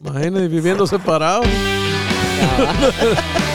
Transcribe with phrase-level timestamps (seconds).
[0.00, 1.46] Imagínate viviendo separados.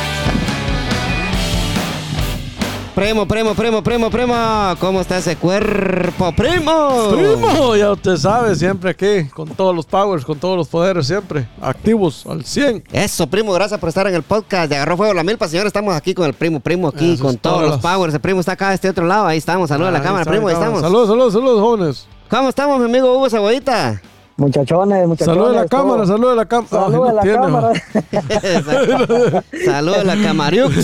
[2.98, 4.34] Primo, primo, primo, primo, primo.
[4.80, 7.12] ¿Cómo está ese cuerpo, primo?
[7.12, 11.48] Primo, ya usted sabe, siempre aquí, con todos los powers, con todos los poderes, siempre
[11.62, 12.86] activos al 100.
[12.92, 15.48] Eso, primo, gracias por estar en el podcast de Agarró Fuego la Milpa.
[15.48, 18.16] Señores, estamos aquí con el primo, primo, aquí Eso con todos los powers.
[18.16, 19.28] El primo está acá de este otro lado.
[19.28, 19.70] Ahí estamos.
[19.70, 20.48] Saludos a la cámara, primo.
[20.48, 20.82] Ahí estamos.
[20.82, 22.08] Saludos, saludos, saludos, jóvenes.
[22.32, 24.02] ¿Cómo estamos, mi amigo Hugo Cebollita?
[24.38, 25.36] Muchachones, muchachones.
[25.36, 26.70] Saludos a la cámara, saludos a la cámara.
[26.70, 27.74] Saludos a la cámara.
[29.66, 30.76] Saludos a la Camariux.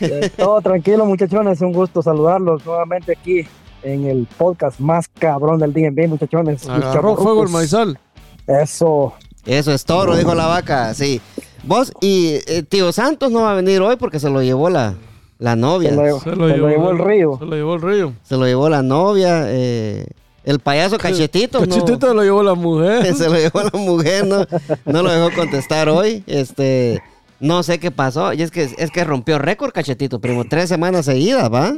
[0.00, 1.60] Eh, todo tranquilo, muchachones.
[1.60, 3.46] Un gusto saludarlos nuevamente aquí
[3.82, 6.66] en el podcast más cabrón del DNB, muchachones.
[6.68, 7.98] Agarró fuego el maizal.
[8.46, 9.12] Eso.
[9.44, 10.94] Eso es toro, dijo la vaca.
[10.94, 11.20] Sí.
[11.64, 14.94] Vos y eh, tío Santos no va a venir hoy porque se lo llevó la,
[15.38, 15.90] la novia.
[15.90, 17.36] Se lo, Se se lo llevó el río.
[17.38, 18.12] Se lo llevó el río.
[18.22, 19.44] Se lo llevó la novia.
[19.48, 20.06] eh,
[20.44, 21.60] el payaso Cachetito.
[21.60, 23.14] no- Cachetito se lo llevó la mujer.
[23.14, 24.46] se lo llevó la mujer, no,
[24.84, 26.22] no lo dejó contestar hoy.
[26.26, 27.02] Este,
[27.40, 28.32] no sé qué pasó.
[28.32, 30.44] Y es que es que rompió récord, cachetito, primo.
[30.44, 31.74] Tres semanas seguidas, ¿va?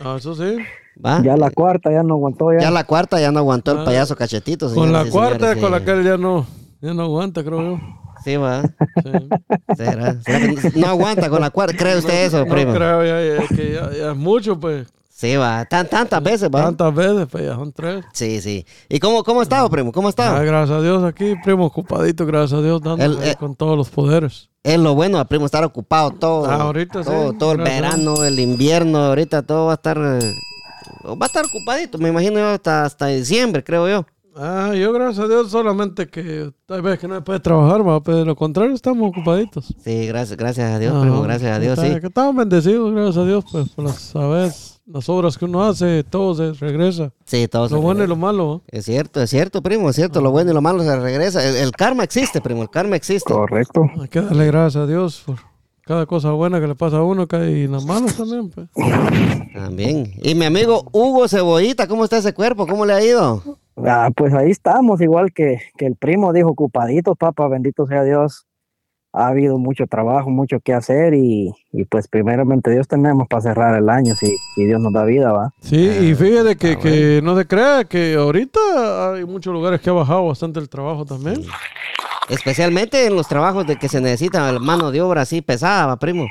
[0.00, 0.56] Ah, eso sí.
[1.04, 1.22] ¿Va?
[1.22, 2.52] Ya la cuarta, ya no aguantó.
[2.52, 3.84] Ya, Ya la cuarta ya no aguantó el Ah.
[3.84, 4.66] payaso cachetito.
[4.66, 6.46] Con señoras la y cuarta, señores, con la que él ya no,
[6.82, 7.78] ya no aguanta, creo yo.
[8.22, 8.62] Sí, va.
[9.02, 9.28] Sí.
[9.78, 10.20] ¿Será?
[10.22, 11.74] ¿Será que no aguanta con la cuarta?
[11.74, 12.74] ¿Cree usted eso, No primo?
[12.74, 14.86] creo ya, ya, que ya, ya es mucho, pues.
[15.20, 15.66] Sí, va.
[15.66, 16.62] Tan, tantas veces, va.
[16.62, 18.06] Tantas veces, pues ya son tres.
[18.14, 18.64] Sí, sí.
[18.88, 19.92] ¿Y cómo, cómo ha estado, primo?
[19.92, 23.36] ¿Cómo ha Ah, gracias a Dios aquí, primo, ocupadito, gracias a Dios, dando El- eh,
[23.38, 24.48] con todos los poderes.
[24.62, 26.46] Es lo bueno, primo, estar ocupado todo.
[26.50, 29.98] Ah, ahorita sí, todo, todo el verano, el invierno, ahorita todo va a estar.
[29.98, 30.32] eh,
[31.04, 34.06] Va a estar ocupadito, me imagino yo hasta, hasta diciembre, creo yo.
[34.36, 38.00] Ah, yo gracias a Dios solamente que tal vez que no se puede trabajar, va,
[38.02, 39.74] pero de lo contrario estamos ocupaditos.
[39.84, 42.00] Sí, gracias, gracias a Dios, Ah, primo, gracias a Dios, está- sí.
[42.00, 45.64] Que estamos bendecidos, gracias a Dios, pues por las, a veces, las obras que uno
[45.64, 47.12] hace, todo se regresa.
[47.26, 48.62] Sí, todo se Lo bueno y lo malo, ¿no?
[48.68, 50.20] Es cierto, es cierto, primo, es cierto.
[50.20, 51.44] Lo bueno y lo malo se regresa.
[51.46, 53.32] El, el karma existe, primo, el karma existe.
[53.32, 53.82] Correcto.
[54.00, 55.36] Hay que darle gracias a Dios por
[55.84, 58.68] cada cosa buena que le pasa a uno, hay las malas también, pues.
[59.54, 60.12] También.
[60.22, 62.66] Y mi amigo Hugo Cebollita, ¿cómo está ese cuerpo?
[62.66, 63.42] ¿Cómo le ha ido?
[63.76, 68.46] Ah, pues ahí estamos, igual que, que el primo dijo, ocupaditos, papá, bendito sea Dios.
[69.12, 73.76] Ha habido mucho trabajo, mucho que hacer y, y pues primeramente Dios tenemos para cerrar
[73.76, 75.50] el año, si, si Dios nos da vida, va.
[75.62, 79.80] Sí, Ah, y fíjate que, está que no se crea que ahorita hay muchos lugares
[79.80, 81.42] que ha bajado bastante el trabajo también.
[82.28, 86.26] Especialmente en los trabajos de que se necesita mano de obra así pesada, va, primo.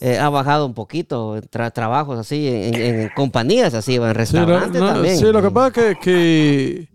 [0.00, 4.80] Eh, ha bajado un poquito tra- trabajos así en, en compañías así, en Sí, restaurantes
[4.80, 5.16] no, también.
[5.16, 6.88] sí, lo que pasa es que, que,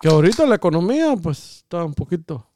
[0.00, 2.46] que ahorita la economía pues está un poquito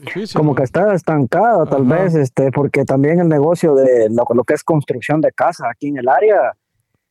[0.00, 0.38] difícil.
[0.38, 0.56] Como ¿no?
[0.56, 2.02] que está estancada, tal Ajá.
[2.02, 5.88] vez, este, porque también el negocio de lo, lo que es construcción de casas aquí
[5.88, 6.56] en el área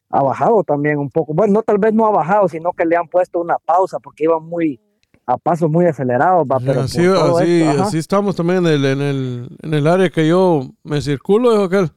[0.10, 1.34] ha bajado también un poco.
[1.34, 4.24] Bueno, no, tal vez no ha bajado, sino que le han puesto una pausa porque
[4.26, 4.80] iban muy
[5.26, 9.74] a pasos muy acelerados, va, pero así, esto, estamos también en el, en, el, en
[9.74, 11.92] el área que yo me circulo, dijo aquel.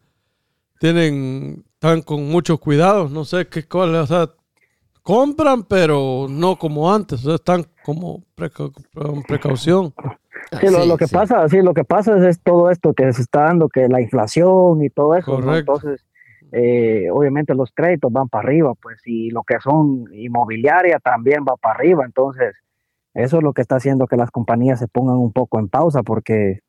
[0.78, 4.30] Tienen, están con mucho cuidado, no sé qué cosa, o sea,
[5.02, 9.94] compran, pero no como antes, o sea, están como preca- con precaución.
[10.60, 11.14] Sí, lo, Sí, lo que sí.
[11.14, 14.00] pasa, sí, lo que pasa es, es todo esto que se está dando, que la
[14.00, 16.04] inflación y todo eso, entonces
[16.52, 21.56] eh, obviamente los créditos van para arriba, pues y lo que son inmobiliaria también va
[21.56, 22.54] para arriba, entonces
[23.16, 26.02] eso es lo que está haciendo que las compañías se pongan un poco en pausa,
[26.02, 26.60] porque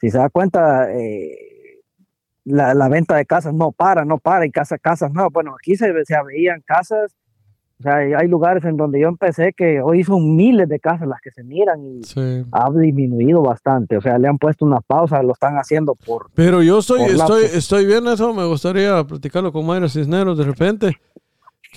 [0.00, 1.80] si se da cuenta eh,
[2.44, 5.76] la, la venta de casas no para, no para y casa, casas no, bueno aquí
[5.76, 7.14] se, se veían casas
[7.78, 11.20] o sea, hay lugares en donde yo empecé que hoy son miles de casas las
[11.20, 12.42] que se miran y Sí.
[12.50, 13.98] ha disminuido bastante.
[13.98, 16.30] O sea, le han puesto una pausa, lo están haciendo por...
[16.34, 17.54] Pero yo soy, estoy, lapsos.
[17.54, 20.96] estoy bien eso, me gustaría platicarlo con Mayra Cisneros de repente,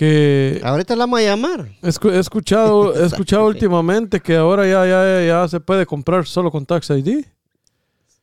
[0.00, 1.68] que Ahorita la vamos a llamar.
[1.82, 6.24] he escu- he escuchado, he escuchado últimamente que ahora ya, ya, ya se puede comprar
[6.24, 7.26] solo con Tax ID.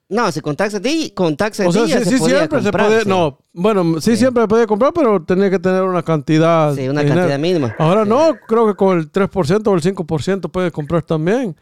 [0.10, 2.64] No, si con Tax ID, con Tax ID O sea, sí, se sí podía siempre
[2.64, 3.10] se puede, sí.
[3.10, 6.74] no, bueno, sí, siempre se puede comprar, pero tenía que tener una cantidad.
[6.74, 7.76] Sí, una cantidad mínima.
[7.78, 11.56] Ahora no, creo que con el 3% o el 5% puede comprar también.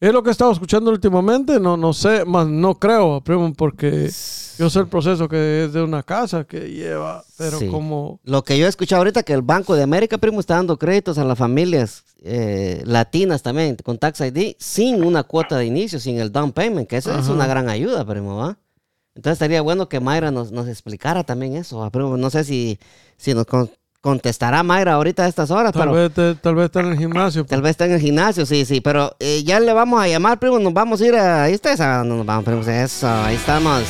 [0.00, 4.10] Es lo que he estado escuchando últimamente, no, no sé, más no creo, primo, porque
[4.58, 7.66] yo sé el proceso que es de una casa que lleva, pero Sí.
[7.68, 8.18] como...
[8.24, 11.18] Lo que yo he escuchado ahorita que el Banco de América, primo, está dando créditos
[11.18, 16.18] a las familias eh, latinas también con Tax ID sin una cuota de inicio, sin
[16.18, 18.56] el down payment, que eso es una gran ayuda, primo, ¿va?
[19.14, 22.16] Entonces estaría bueno que Mayra nos, nos explicara también eso, ¿va, primo?
[22.16, 22.78] No sé si,
[23.18, 23.70] si nos con-
[24.00, 26.98] contestará Mayra ahorita a estas horas, Tal pero vez, te- tal vez está en el
[26.98, 27.44] gimnasio.
[27.44, 30.38] tal vez está en el gimnasio, sí, sí, pero eh, ya le vamos a llamar,
[30.38, 31.44] primo, nos vamos a ir a...
[31.44, 33.82] Ahí está esa, no nos vamos, primo, eso, ahí estamos.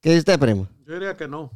[0.00, 0.68] ¿Qué dice usted, primo?
[0.86, 1.50] Yo diría que no.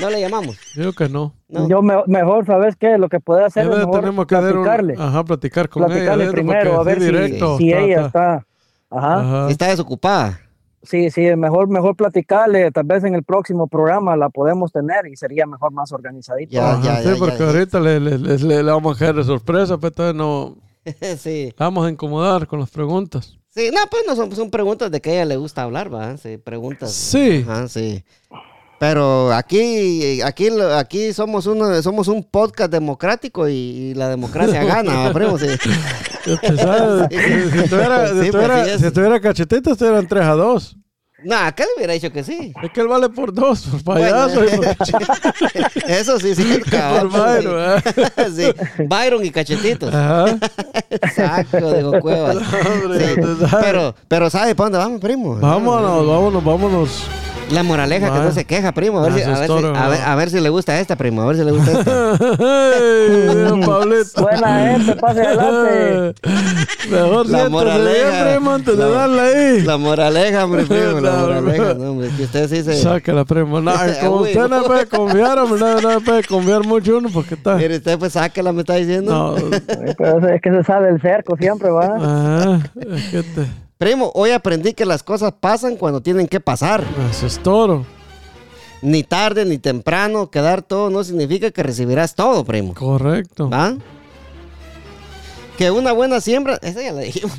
[0.00, 0.56] No le llamamos.
[0.74, 1.32] Yo digo que no.
[1.48, 1.66] No.
[1.68, 2.98] Yo me- mejor, ¿sabes qué?
[2.98, 4.94] Lo que puede hacer es mejor tenemos que un- platicarle.
[4.98, 6.32] ajá, platicar con platicarle ella.
[6.32, 8.44] primero, a ver si, directo, si ella está...
[8.90, 9.20] Ajá.
[9.20, 9.50] Ajá.
[9.50, 10.40] Está desocupada.
[10.86, 12.70] Sí, sí, mejor, mejor platicarle.
[12.70, 16.52] Tal vez en el próximo programa la podemos tener y sería mejor más organizadito.
[16.52, 17.46] Ya, Ajá, ya, sí, ya, porque ya.
[17.46, 20.56] ahorita le, le, le- le- le vamos a caer de sorpresa, pero entonces no
[21.18, 21.52] sí.
[21.58, 23.36] vamos a incomodar con las preguntas.
[23.50, 26.16] Sí, no, pues no son, son preguntas de que a ella le gusta hablar, ¿va?
[26.18, 26.92] Sí, preguntas.
[26.92, 27.44] Sí.
[27.48, 28.04] Ajá, sí.
[28.78, 35.04] Pero aquí, aquí, aquí somos uno, somos un podcast democrático y, y la democracia gana,
[35.08, 35.38] ¿va, primo?
[35.38, 35.46] Sí.
[36.26, 36.38] Si,
[37.62, 40.76] si tuviera, pues, si tuviera cachetito, estuvieran 3 a 2.
[41.24, 42.52] No, acá le hubiera dicho que sí.
[42.62, 44.66] Es que él vale por dos, por payaso y por,
[45.90, 46.60] Eso sí, sí.
[46.70, 48.42] cabal, por Byron, sí.
[48.42, 48.54] ¿eh?
[48.76, 49.94] Sí, Byron y cachetitos.
[49.94, 50.36] Ajá.
[50.90, 52.36] Exacto, digo Cuevas.
[52.36, 53.46] Hombre, Sí.
[53.62, 55.36] Pero, pero ¿sabe para dónde vamos, primo?
[55.36, 57.08] Vámonos, vámonos, vámonos.
[57.50, 58.98] La moraleja que no se queja, primo.
[58.98, 60.06] A ver, si, a ver si- todo, a ver- ¿no?
[60.06, 61.22] a ver si le gusta esta, primo.
[61.22, 62.16] A ver si le gusta esta.
[63.48, 64.22] Don Pablito.
[64.22, 66.20] Buena gente, pase adelante.
[66.90, 68.10] Mejor La siéntese moraleja.
[68.24, 69.62] bien, primo, antes de La- darle ahí.
[69.62, 71.00] La moraleja, hombre, primo.
[71.00, 71.74] La La moraleja.
[71.74, 72.76] No, hombre, que usted sí se...
[72.82, 73.60] Sácala, primo.
[73.60, 74.48] No, como Uy, usted no.
[74.48, 77.54] no puede confiar, hombre, no, no puede confiar mucho uno porque está.
[77.56, 79.36] Mire, usted pues sáquela, me está diciendo.
[79.38, 79.50] No,
[79.96, 81.86] Pero es que se sabe el cerco siempre, ¿va?
[81.96, 82.60] ajá,
[82.90, 83.65] es que te.
[83.78, 86.82] Primo, hoy aprendí que las cosas pasan cuando tienen que pasar.
[87.10, 87.84] Eso es toro.
[88.80, 92.72] Ni tarde ni temprano, quedar todo no significa que recibirás todo, primo.
[92.74, 93.50] Correcto.
[93.50, 93.74] ¿Va?
[95.58, 97.32] Que una buena siembra, esa ya la dijimos.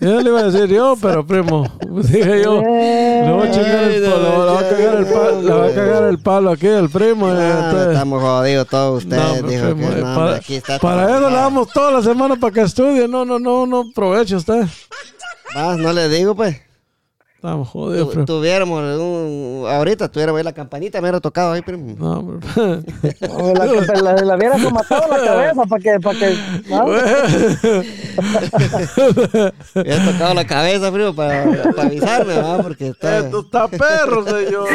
[0.00, 1.66] Yo le iba a decir yo, pero primo,
[2.04, 2.60] dije yo.
[2.62, 5.74] Le voy a chingar el palo, le voy a cagar el palo, le voy a
[5.74, 7.30] cagar el palo aquí el primo.
[7.30, 9.42] entonces- estamos jodidos todos ustedes.
[9.42, 11.68] No, dijo primo, que eh, no, para, hombre, aquí está para todo eso le damos
[11.72, 13.08] toda la semana para que estudie.
[13.08, 14.66] No, no, no, no aproveche usted.
[15.54, 16.60] Ah, no le digo, pues.
[17.44, 21.94] Estamos jodidos, Tu- tuviéramos un, ahorita tuviéramos ahí la campanita, me hubiera tocado ahí, primo.
[21.98, 22.38] No, hombre.
[23.28, 26.36] O La, la, la hubiera matado la cabeza para que, para que,
[26.70, 26.86] ¿no?
[29.74, 31.44] Me hubiera tocado la cabeza, primo, para,
[31.76, 32.62] para avisarme, ¿va?
[32.62, 33.18] Porque está...
[33.18, 34.66] Esto está perro, señor.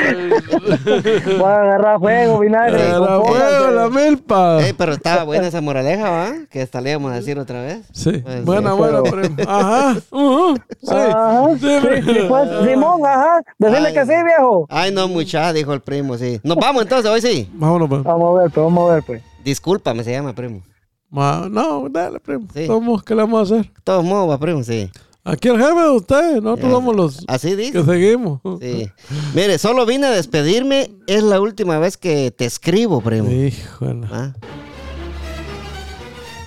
[1.40, 2.92] Voy a agarrar fuego, vinagre.
[2.92, 3.32] Compónganse.
[3.62, 4.62] huevo la milpa.
[4.64, 6.34] Ey, pero estaba buena esa moraleja, ¿va?
[6.52, 7.80] Que hasta le íbamos a decir otra vez.
[7.94, 9.36] Sí, Pues, buena, sí, buena, pero- primo.
[9.48, 10.94] Ajá, sí.
[10.94, 13.42] Ajá, Sí, sí, sí, pues, Simón, ajá.
[13.58, 13.94] Decirle Ay.
[13.94, 14.66] que sí, viejo.
[14.70, 16.40] Ay, no, mucha, dijo el primo, sí.
[16.44, 17.50] Nos vamos entonces, hoy sí.
[17.54, 18.04] Vámonos, pues.
[18.04, 19.22] Vamos a ver, pues, vamos a ver, pues.
[19.44, 20.62] Discúlpame, se llama, primo.
[21.10, 22.48] Ma- No, dale, primo.
[22.54, 22.68] Sí.
[22.68, 23.72] Somos, ¿qué le vamos a hacer?
[23.84, 24.90] Todos modos, va, primo, sí.
[25.24, 26.76] Aquí el jefe de usted, nosotros Ya.
[26.76, 27.72] somos los Así dice.
[27.74, 28.40] que seguimos.
[28.62, 28.90] Sí.
[29.36, 30.92] Mire, solo vine a despedirme.
[31.08, 33.30] Es la última vez que te escribo, primo.
[33.30, 34.08] Híjole.
[34.12, 34.34] ¿Ah?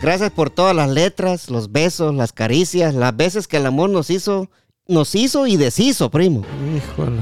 [0.01, 4.11] Gracias por todas las letras, los besos, las caricias, las veces que el amor nos
[4.11, 4.49] hizo,
[4.89, 6.43] nos hizo y deshizo, primo.
[6.77, 7.21] Híjole.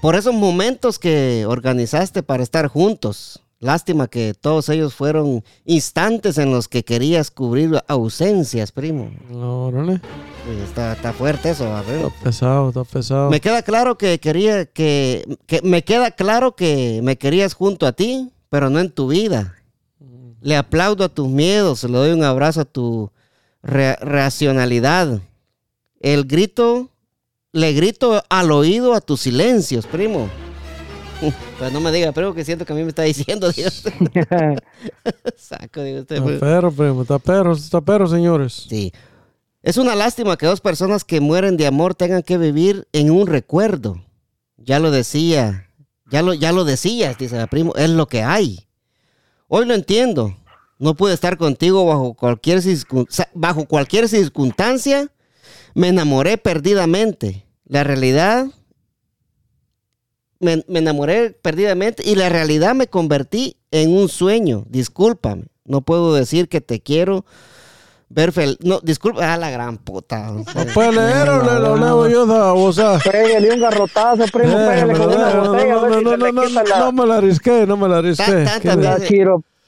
[0.00, 3.40] Por esos momentos que organizaste para estar juntos.
[3.58, 9.10] Lástima que todos ellos fueron instantes en los que querías cubrir ausencias, primo.
[9.32, 9.94] Órale.
[9.96, 12.04] Sí, Está, está fuerte eso, a ver.
[12.04, 13.30] Está pesado, está pesado.
[13.30, 17.92] Me queda claro que quería que, que me queda claro que me querías junto a
[17.92, 19.54] ti, pero no en tu vida.
[20.42, 23.10] Le aplaudo a tus miedos, le doy un abrazo a tu
[23.62, 25.20] re- racionalidad.
[26.06, 26.90] El grito,
[27.50, 30.28] le grito al oído a tus silencios, primo.
[31.58, 33.82] Pues no me diga, pero que siento que a mí me está diciendo, Dios.
[35.36, 36.16] Saco, digo usted.
[36.16, 37.02] Está perro, primo.
[37.02, 38.66] Está perro, está perro, señores.
[38.68, 38.92] Sí.
[39.62, 43.26] Es una lástima que dos personas que mueren de amor tengan que vivir en un
[43.26, 44.00] recuerdo.
[44.58, 45.70] Ya lo decía,
[46.08, 48.68] ya lo, ya lo decías, dice la primo, es lo que hay.
[49.48, 50.36] Hoy lo entiendo.
[50.78, 52.62] No pude estar contigo bajo cualquier,
[53.34, 55.10] bajo cualquier circunstancia.
[55.76, 57.44] Me enamoré perdidamente.
[57.68, 58.46] La realidad,
[60.40, 64.64] me, me enamoré perdidamente y la realidad me convertí en un sueño.
[64.70, 65.44] Discúlpame.
[65.66, 67.26] No puedo decir que te quiero
[68.08, 68.56] ver feliz.
[68.62, 69.34] No, disculpa.
[69.34, 70.30] Ah, la gran puta.
[70.30, 72.98] ¿No puede leer o le lo leo yo esa babosa?
[73.04, 77.06] Pégale un garrotazo, primo, Eh, pégale con una no, no, no, no, no, no, me
[77.06, 78.44] la risqué, no me la risqué.
[78.44, 78.98] Ta- ta-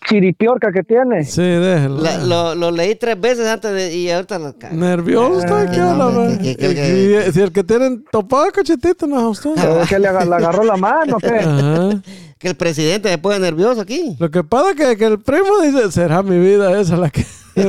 [0.08, 1.24] ¿Qué ta- le- la chiro, chiripiorca que tiene.
[1.24, 1.98] Sí, déjelo.
[1.98, 4.74] La- lo, lo leí tres veces antes de, y ahorita lo cago.
[4.74, 9.50] Nervioso está aquí, la que- Si el que tienen topado cachetito, no es usted.
[9.56, 11.28] Pero que le, le agarró la mano, ¿qué?
[11.28, 12.02] Ajá.
[12.38, 14.14] Que el presidente se pone nervioso aquí.
[14.20, 17.26] Lo que pasa es que, que el primo dice, será mi vida esa la que,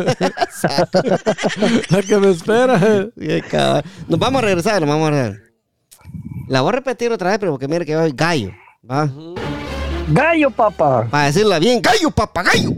[1.89, 2.79] la que me espera.
[4.07, 5.41] Nos vamos a regresar, nos vamos a regresar.
[6.47, 8.51] La voy a repetir otra vez, pero porque mire que hoy gallo.
[8.87, 9.09] ¿va?
[10.11, 11.07] Gallo, papá.
[11.09, 12.71] Para decirla bien, gallo, papagayo.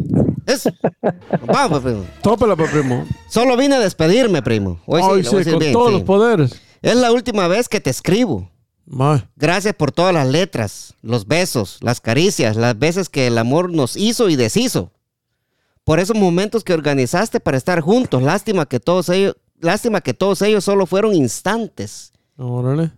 [0.45, 0.69] Eso.
[1.45, 2.05] Vamos, primo.
[2.21, 3.05] Tópela, pues, primo.
[3.29, 4.79] Solo vine a despedirme, primo.
[4.85, 5.93] Hoy sí, a sí, decir con bien, todos sí.
[5.93, 6.61] los poderes.
[6.81, 8.49] Es la última vez que te escribo.
[8.85, 13.71] Ma, Gracias por todas las letras, los besos, las caricias, las veces que el amor
[13.71, 14.91] nos hizo y deshizo.
[15.85, 18.21] Por esos momentos que organizaste para estar juntos.
[18.21, 22.91] Lástima que todos ellos, lástima que todos ellos solo fueron instantes órale.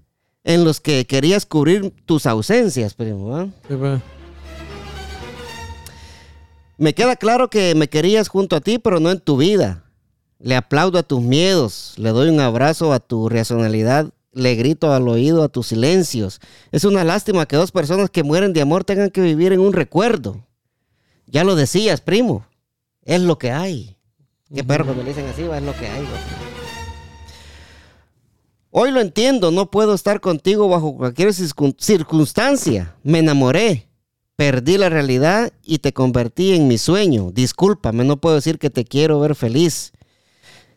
[0.43, 3.35] en los que querías cubrir tus ausencias, primo.
[3.35, 3.47] ¿ah?
[3.67, 4.01] Sí, pues.
[6.77, 9.83] Me queda claro que me querías junto a ti, pero no en tu vida.
[10.39, 15.07] Le aplaudo a tus miedos, le doy un abrazo a tu racionalidad, le grito al
[15.07, 16.41] oído a tus silencios.
[16.71, 19.73] Es una lástima que dos personas que mueren de amor tengan que vivir en un
[19.73, 20.45] recuerdo.
[21.27, 22.45] Ya lo decías, primo.
[23.03, 23.95] Es lo que hay.
[24.53, 26.05] Qué perro cuando le dicen así, va, es lo que hay.
[28.71, 32.95] Hoy lo entiendo, no puedo estar contigo bajo cualquier circun- circunstancia.
[33.03, 33.87] Me enamoré,
[34.35, 37.31] perdí la realidad y te convertí en mi sueño.
[37.31, 39.93] Discúlpame, no puedo decir que te quiero ver feliz.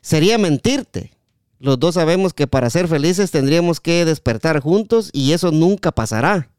[0.01, 1.13] Sería mentirte.
[1.59, 6.51] Los dos sabemos que para ser felices tendríamos que despertar juntos y eso nunca pasará.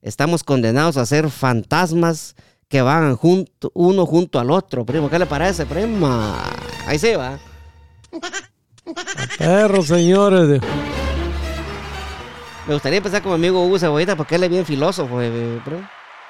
[0.00, 2.36] Estamos condenados a ser fantasmas
[2.68, 4.84] que van junto, uno junto al otro.
[4.84, 6.42] Primo, ¿qué le parece, prima?
[6.86, 7.38] Ahí se va.
[9.38, 10.60] Perro, señores.
[12.66, 15.20] Me gustaría empezar con mi amigo Hugo Cebollita porque él es bien filósofo.
[15.20, 15.86] eh, primo.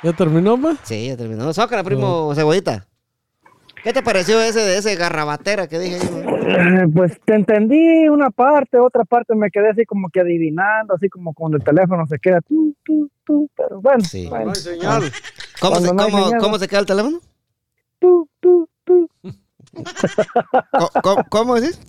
[0.07, 0.77] ¿Ya terminó, ma?
[0.85, 1.53] Sí, ya terminó.
[1.53, 2.87] Zócala, primo Cebollita.
[3.83, 6.19] ¿Qué te pareció ese de ese garrabatera que dije yo?
[6.21, 11.09] Eh, Pues te entendí una parte, otra parte me quedé así como que adivinando, así
[11.09, 14.29] como cuando el teléfono se queda tú, tú, tú, pero bueno, Sí.
[14.29, 15.03] bueno, No hay señal.
[15.61, 16.41] ¿Cómo se, no cómo, señal.
[16.41, 17.19] cómo se queda el teléfono?
[17.99, 19.11] tú, tú, tú.
[20.71, 21.81] ¿Cómo, cómo, cómo decís?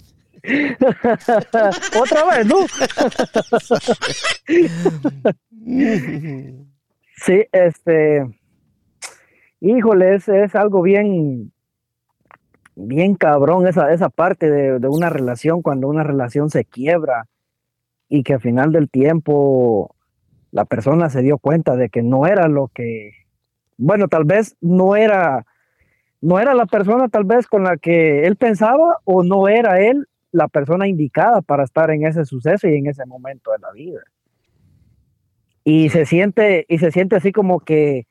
[2.01, 2.57] Otra vez, ¿no?
[7.17, 8.25] Sí, este,
[9.59, 11.51] híjole, es, es algo bien,
[12.75, 17.27] bien cabrón esa, esa parte de, de una relación, cuando una relación se quiebra
[18.07, 19.95] y que al final del tiempo
[20.51, 23.11] la persona se dio cuenta de que no era lo que,
[23.77, 25.45] bueno, tal vez no era,
[26.21, 30.07] no era la persona tal vez con la que él pensaba o no era él
[30.31, 34.01] la persona indicada para estar en ese suceso y en ese momento de la vida
[35.69, 38.07] y se siente y se siente así como que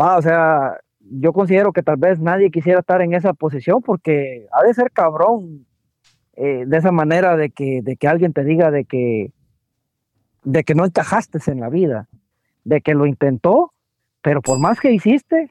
[0.00, 4.46] va o sea yo considero que tal vez nadie quisiera estar en esa posición porque
[4.52, 5.66] ha de ser cabrón
[6.36, 9.32] eh, de esa manera de que de que alguien te diga de que
[10.44, 12.06] de que no encajaste en la vida
[12.62, 13.72] de que lo intentó
[14.22, 15.50] pero por más que hiciste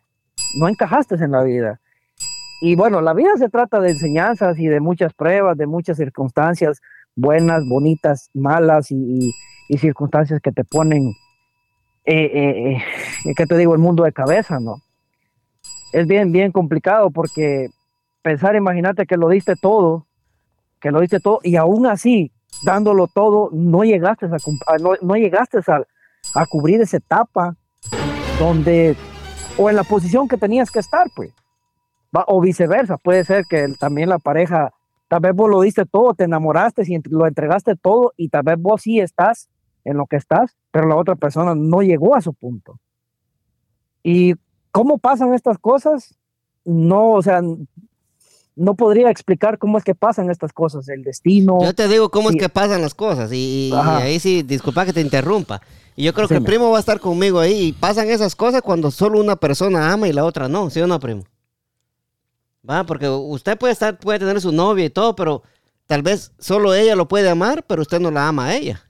[0.60, 1.82] no encajaste en la vida.
[2.62, 6.80] Y bueno la vida se trata de enseñanzas y de muchas pruebas de muchas circunstancias
[7.18, 9.32] buenas bonitas malas y, y-
[9.70, 11.14] y circunstancias que te ponen
[12.06, 12.78] eh, eh,
[13.26, 13.74] eh, ¿qué te digo?
[13.74, 14.82] El mundo de cabeza, ¿no?
[15.92, 17.70] Es bien, bien complicado porque
[18.22, 20.06] pensar, imagínate que lo diste todo,
[20.80, 22.32] que lo diste todo y aún así,
[22.64, 25.82] dándolo todo, no llegaste a, cum- a- no, no llegaste a,
[26.36, 27.56] a cubrir esa etapa
[28.40, 28.96] donde,
[29.58, 31.32] o en la posición que tenías que estar, pues.
[32.28, 34.72] O viceversa, puede ser que también la pareja,
[35.08, 38.56] tal vez vos lo diste todo, te enamoraste y lo entregaste todo y tal vez
[38.60, 39.50] vos sí estás
[39.86, 42.80] en lo que estás, pero la otra persona no llegó a su punto.
[44.04, 44.34] ¿Y
[44.72, 46.16] cómo pasan estas cosas?
[46.66, 47.42] No, o sea,
[48.56, 51.58] no podría explicar cómo es que pasan estas cosas, el destino.
[51.62, 52.36] Yo te digo cómo Sí.
[52.38, 55.62] es que pasan las cosas y, y- ahí sí, disculpa que te interrumpa.
[55.96, 58.10] Y yo creo que Sí, el me- primo va a estar conmigo ahí y pasan
[58.10, 61.24] esas cosas cuando solo una persona ama y la otra no, ¿sí o no, primo?
[62.68, 65.44] Va, porque usted puede estar, puede tener su novia y todo, pero
[65.86, 68.82] tal vez solo ella lo puede amar, pero usted no la ama a ella.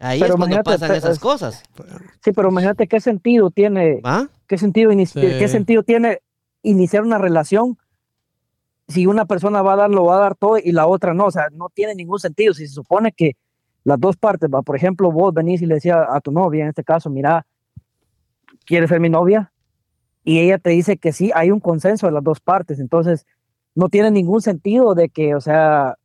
[0.00, 1.62] Ahí Pero es cuando pasan esas es- cosas,
[2.22, 4.28] Sí, pero imagínate qué sentido tiene, ¿va?
[4.46, 5.04] qué sentido, Sí.
[5.14, 6.20] qué sentido tiene
[6.62, 7.76] iniciar una relación
[8.86, 11.26] si una persona va a dar, lo va a dar todo y la otra no.
[11.26, 12.54] O sea, no tiene ningún sentido.
[12.54, 13.36] Si se supone que
[13.84, 16.70] las dos partes, va, por ejemplo, vos venís y le decías a tu novia, en
[16.70, 17.44] este caso, mira,
[18.64, 19.52] ¿quieres ser mi novia?
[20.24, 22.80] Y ella te dice que sí, hay un consenso de las dos partes.
[22.80, 23.26] Entonces,
[23.74, 25.96] no tiene ningún sentido de que, o sea,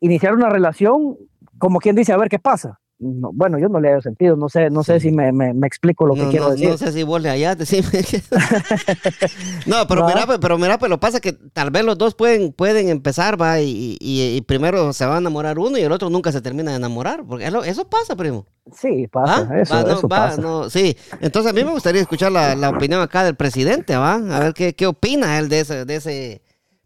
[0.00, 1.16] iniciar una relación,
[1.58, 2.78] como quien dice, a ver qué pasa.
[3.00, 5.68] No, bueno, yo no le he sentido, no sé, no sé si me, me- me
[5.68, 6.68] explico lo que no, quiero no- decir.
[6.70, 7.86] no sé si vos le allá, decime.
[9.66, 12.88] no, pero mira, pero mira, pues lo pasa que tal vez los dos pueden, pueden
[12.88, 16.32] empezar, va, y, y- y primero se va a enamorar uno y el otro nunca
[16.32, 18.46] se termina de enamorar, porque eso pasa, primo.
[18.74, 19.60] Sí, pasa, ¿Va?
[19.60, 20.70] eso, Va, no, eso va, pasa.
[20.70, 20.96] sí.
[21.20, 24.14] Entonces a mí me gustaría escuchar la, la opinión acá del presidente, ¿va?
[24.14, 26.42] A ver qué, qué opina él de ese, de ese.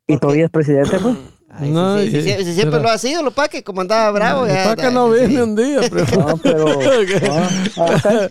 [0.06, 1.16] Y todavía es presidente, pues.
[1.54, 3.82] Ay, No, sí, sí, y- sí, sí, siempre lo ha sido, lo pa' que como
[3.82, 4.46] andaba bravo.
[4.46, 5.26] ya- ¿Para que no sí.
[5.26, 5.80] viene un día?
[6.18, 6.66] No, pero.
[7.30, 8.28] ah, ah.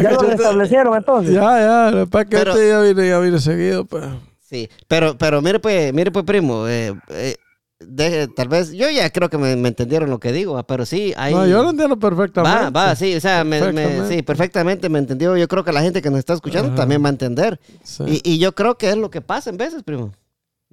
[0.00, 1.34] Ya lo restablecieron entonces.
[1.34, 4.04] Ya, ya, para que Pero- este ya viene, ya viene seguido, pues.
[4.48, 9.28] Sí, pero, pero mire pues, mire pues, primo, eh, eh, tal vez, yo ya creo
[9.28, 11.34] que me, me entendieron lo que digo, ah, pero sí, hay...
[11.34, 12.70] No, yo lo entiendo perfectamente.
[12.70, 15.36] Va, va, sí, o sea, me- sí, perfectamente me entendió.
[15.36, 16.76] Yo creo que la gente que nos está escuchando Ajá.
[16.76, 17.58] también va a entender.
[17.82, 18.04] Sí.
[18.24, 20.12] Y, y yo creo que es lo que pasa en veces, primo.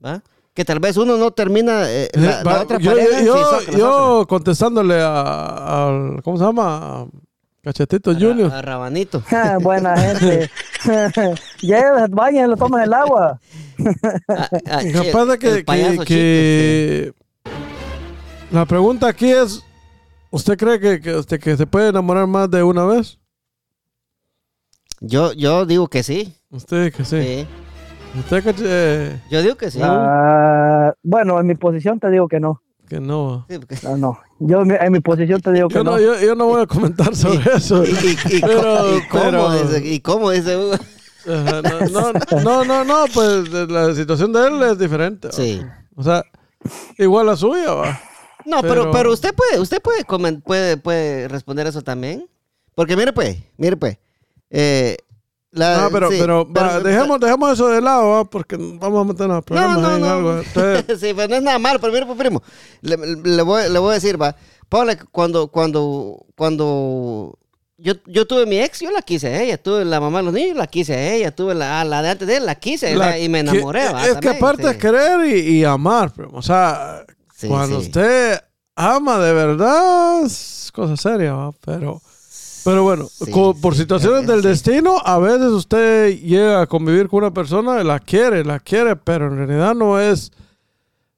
[0.06, 0.22] ¿Va?
[0.60, 3.22] Que tal vez uno no termina eh, la, Eh, la otra yo, pareja.
[3.24, 7.08] yo, sí, sócala, yo contestándole a- al, ¿cómo se llama?
[7.64, 8.12] Cachetito.
[8.14, 8.52] Junior.
[8.52, 9.24] A, Rabanito.
[9.32, 10.50] Ah, Buena gente.
[11.62, 13.40] ya vayan, lo toman el agua.
[14.28, 15.38] A- a- Lo que chi- pasa
[16.04, 17.14] que,
[18.52, 19.64] la pregunta aquí es,
[20.30, 23.18] ¿usted cree que, que, usted, que se puede enamorar más de una vez?
[25.00, 26.34] Yo, yo digo que sí.
[26.52, 27.22] Usted que sí.
[27.22, 27.48] sí.
[28.18, 29.80] Usted que, eh, Yo digo que sí.
[29.82, 32.62] Ah, bueno, en mi posición te digo que no.
[32.88, 33.46] que no.
[33.50, 34.20] Sí, porque- No, no.
[34.40, 35.92] Yo en mi- posición te digo que Yo no.
[35.92, 37.84] no, yo, yo no voy a comentar sobre eso.
[37.86, 37.92] ¿Y,
[38.42, 40.74] Pero- y cómo pero- dice, ¿Y cómo dice Hugo?
[40.74, 45.28] Ajá, no, no, no, no, no, pues la situación de él es diferente.
[45.28, 45.34] ¿va?
[45.34, 45.62] Sí.
[45.96, 46.24] O sea,
[46.98, 48.00] igual la suya, va.
[48.46, 50.04] No, pero, Pero- pero usted puede, usted puede,
[50.42, 52.28] puede, puede responder eso también.
[52.74, 53.98] Porque mire pues, mire pues.
[54.50, 54.98] eh,
[55.52, 58.26] la- No, pero, sí, pero, va, dejemos, dejemos eso de lado, ¿va?
[58.26, 60.10] porque vamos a meternos No, problemas no, en no.
[60.10, 60.38] algo.
[60.40, 62.42] Entonces, sí, pero no es nada malo, pero mire pues, primo.
[62.82, 64.34] Le, le voy, le voy a decir, va.
[64.34, 67.40] Que cuando, cuando, cuando
[67.78, 69.58] yo, yo tuve mi ex, yo la quise a ella.
[69.58, 71.36] Tuve la mamá de los niños, la quise a ella.
[71.36, 74.08] Tuve la, la de antes de él, la quise la y me que- enamoré, va.
[74.08, 74.70] Es que aparte sí.
[74.70, 76.32] es querer y, y amar, primo.
[76.38, 77.04] o sea,
[77.36, 78.40] Sí, cuando usted
[78.76, 81.52] ama de verdad, es cosa seria, ¿va?
[81.66, 82.02] Pero,
[82.64, 84.48] pero bueno, Sí, por sí, situaciones es- del sí.
[84.50, 89.28] destino, a veces usted llega a convivir con una persona, la quiere, la quiere, pero
[89.28, 90.32] en realidad no es,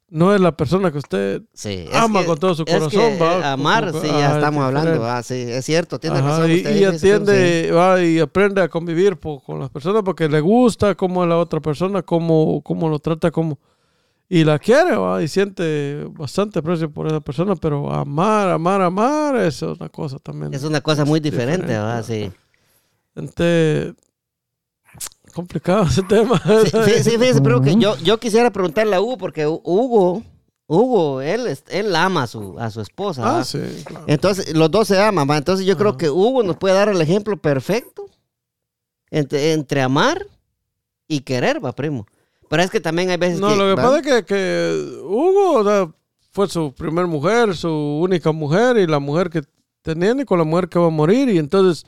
[0.09, 3.37] no es la persona que usted Sí, ama que- con todo su corazón, que, va,
[3.39, 6.51] eh, Amar, sí, ah, ya es estamos hablando, va, sí, es cierto, tiene Ajá, razón.
[6.51, 10.27] y, usted, y dice, sí, atiende, va y aprende a convivir con las personas porque
[10.27, 13.57] le gusta cómo es la otra persona, cómo, cómo lo trata, cómo
[14.33, 19.35] y la quiere, va, y siente bastante aprecio por esa persona, pero amar, amar, amar,
[19.35, 20.53] eso es una cosa también.
[20.53, 22.05] Es una cosa muy diferente, diferente, ¿verdad?
[22.05, 22.31] Sí.
[25.33, 26.41] Complicado ese tema.
[26.65, 30.23] Sí, sí, fíjese, pero que yo, yo quisiera preguntarle a Hugo, porque Hu- Hugo,
[30.67, 33.21] Hugo, él, él ama a su, a su esposa.
[33.23, 33.43] ah, ¿va?
[33.43, 34.05] sí, claro.
[34.07, 35.37] Entonces, los dos se aman, ¿va?
[35.37, 38.05] Entonces, yo creo que Hugo nos puede dar el ejemplo perfecto
[39.09, 40.25] entre, entre amar
[41.07, 42.05] y querer, va, primo.
[42.51, 43.55] Pero es que también hay veces No, que...
[43.55, 45.89] lo que pasa es que, que Hugo o sea,
[46.31, 49.41] fue su primer mujer, su única mujer y la mujer que
[49.81, 51.29] tenían y con la mujer que va a morir.
[51.29, 51.85] Y entonces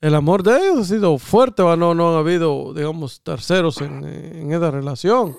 [0.00, 1.76] el amor de ellos ha sido fuerte, ¿va?
[1.76, 5.34] No, no ha habido, digamos, terceros en, en esa relación.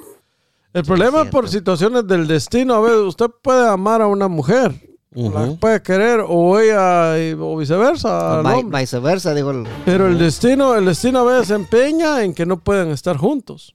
[0.73, 2.75] El problema es por situaciones del destino.
[2.75, 4.73] A ver, usted puede amar a una mujer,
[5.11, 8.41] la puede querer o ella y- o viceversa.
[8.41, 8.81] hombre.
[8.81, 9.51] viceversa, digo.
[9.51, 13.73] el- Pero el destino, el destino a veces empeña en que no puedan estar juntos.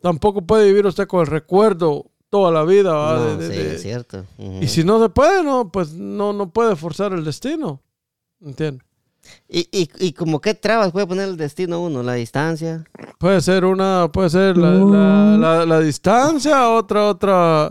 [0.00, 2.92] Tampoco puede vivir usted con el recuerdo toda la vida.
[2.92, 4.24] No, De- de- sí, de- es cierto.
[4.60, 7.80] Y si no se puede, no, pues no, no puede forzar el destino.
[8.40, 8.86] ¿Entiendes?
[9.48, 12.02] ¿Y, y, y como qué trabas puede poner el destino uno?
[12.02, 12.84] La distancia.
[13.18, 17.70] Puede ser una, puede ser la, la- la- la distancia, otra, otra.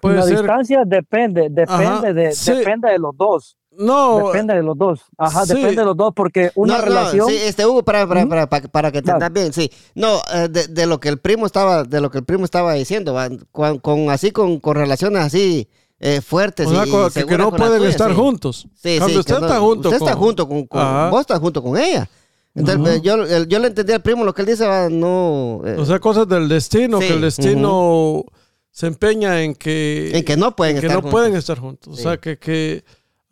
[0.00, 0.38] Puede la ser.
[0.38, 2.52] distancia depende, depende Ajá, de, sí.
[2.52, 3.56] depende de los dos.
[3.78, 5.00] No, Depende de los dos.
[5.16, 5.54] Ajá, sí.
[5.54, 7.28] depende de los dos, porque una No, no, relación.
[7.28, 9.70] sí, este Hugo, para, para, para, para, para que te entendas bien, sí.
[9.94, 12.74] No, eh, de, de lo que el primo estaba, de lo que el primo estaba
[12.74, 13.16] diciendo.
[13.50, 15.68] Con, con- así con, con relaciones así
[16.00, 18.16] eh, fuertes o sea, y, que, que no pueden tuya, estar sí.
[18.16, 18.66] juntos.
[18.74, 20.08] Sí, Cambio, sí, usted que no- está junto usted con...
[20.08, 22.08] está junto con, con- vos estás junto con ella.
[22.54, 25.86] Entonces, yo, yo le entendí al primo lo que él dice, va, no, eh, O
[25.86, 28.24] sea, cosas del destino, Sí, que el destino
[28.70, 31.10] se empeña en que, en que no pueden en que estar no juntos.
[31.20, 31.94] pueden estar juntos.
[31.96, 32.00] Sí.
[32.00, 32.84] O sea, que, que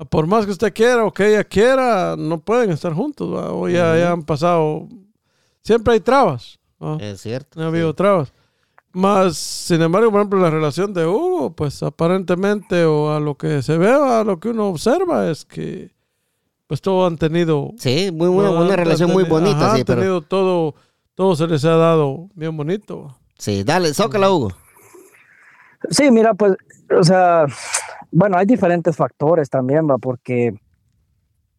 [0.09, 3.33] por más que usted quiera o que ella quiera, no pueden estar juntos.
[3.33, 3.53] ¿va?
[3.53, 4.89] O ya, ya han pasado...
[5.63, 6.59] Siempre hay trabas.
[6.83, 6.97] ¿va?
[7.01, 7.61] Es cierto.
[7.61, 8.33] ha habido trabas.
[8.93, 13.63] Más, sin embargo, por ejemplo, la relación de Hugo, pues aparentemente, o a lo que
[13.63, 15.93] se ve, a lo que uno observa, es que
[16.67, 17.73] pues todo han tenido...
[17.79, 20.01] Sí, muy, una, todo una relación muy bonita, ajá, sí, han pero...
[20.01, 20.75] tenido todo,
[21.15, 23.17] todo se les ha dado bien bonito.
[23.39, 24.53] Sí, dale, zócala, Hugo.
[25.91, 26.57] Sí, mira, pues,
[26.97, 27.47] o sea,
[28.13, 30.55] bueno, hay diferentes factores también, va, porque,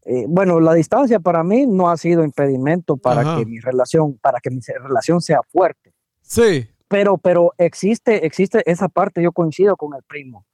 [0.05, 3.37] eh, bueno, la distancia para mí no ha sido impedimento para Ajá.
[3.37, 5.93] que mi relación, para que mi relación sea fuerte.
[6.21, 10.45] Sí, Pero, pero existe, existe esa parte, yo coincido con el primo,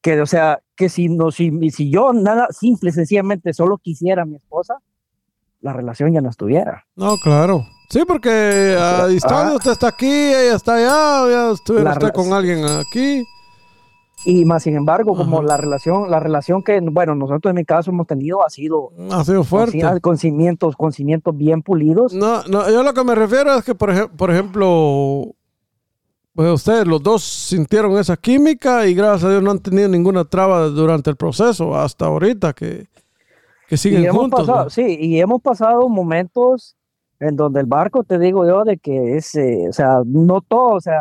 [0.00, 4.24] que, o sea, que si no, si, si yo nada, simple, sencillamente solo quisiera a
[4.26, 4.78] mi esposa,
[5.60, 6.86] la relación ya no estuviera.
[6.96, 7.64] no, claro.
[7.90, 9.56] Sí, porque a distancia Ah.
[9.56, 13.24] usted está aquí, ella está allá, ya estuviera usted con alguien aquí.
[14.24, 15.46] Y más sin embargo, como Ajá.
[15.46, 19.24] la relación, la relación que, bueno, nosotros en mi caso hemos tenido ha sido Ha
[19.24, 19.80] sido fuerte.
[19.80, 22.12] con, con cimientos, con cimientos bien pulidos.
[22.12, 25.34] No, no, yo lo que me refiero es que, por, ejem- por ejemplo,
[26.34, 30.24] pues ustedes los dos sintieron esa química y gracias a Dios no han tenido ninguna
[30.24, 32.86] traba durante el proceso hasta ahorita que,
[33.68, 34.40] que siguen y hemos juntos.
[34.46, 34.70] pasado, ¿no?
[34.70, 36.76] sí, y hemos pasado momentos
[37.20, 40.74] en donde el barco, te digo yo, de que es, eh, o sea, no todo,
[40.74, 41.00] o sea,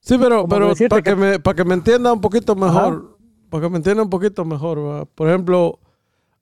[0.00, 3.18] Sí, pero, pero para que, que- me, para que me entienda un poquito mejor,
[3.50, 5.04] para que me entienda un poquito mejor, ¿va?
[5.04, 5.78] por ejemplo,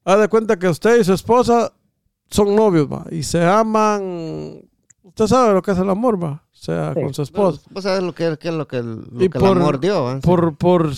[0.04, 1.72] haz de cuenta que usted y su esposa
[2.30, 3.04] son novios, ¿va?
[3.10, 4.60] y se aman,
[5.02, 6.44] usted sabe lo que es el amor, ¿va?
[6.52, 7.00] o sea, Sí.
[7.02, 7.60] con su esposa.
[7.70, 9.80] Vos sabés lo que, qué es lo que, el- lo Y que por- el amor
[9.80, 10.20] dio, ¿va?
[10.20, 10.90] por, por,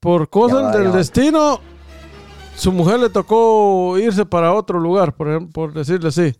[0.00, 1.60] por cosas va, del destino,
[2.56, 6.34] su mujer le tocó irse para otro lugar, por ejemplo, por decirle así.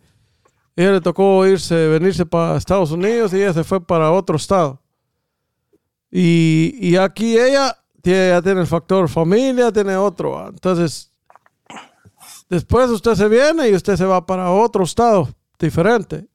[0.75, 4.79] Ella le tocó irse, venirse para Estados Unidos y ella se fue para otro estado.
[6.11, 10.47] Y, y aquí ella ya tiene el factor familia, tiene otro.
[10.47, 11.11] Entonces,
[12.49, 16.27] después usted se viene y usted se va para otro estado diferente.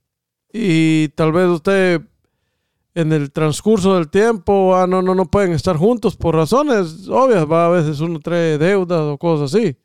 [0.52, 2.02] Y tal vez usted
[2.94, 7.50] en el transcurso del tiempo ah, no, no, no pueden estar juntos por razones obvias.
[7.50, 9.76] Va, a veces uno trae deudas o cosas así.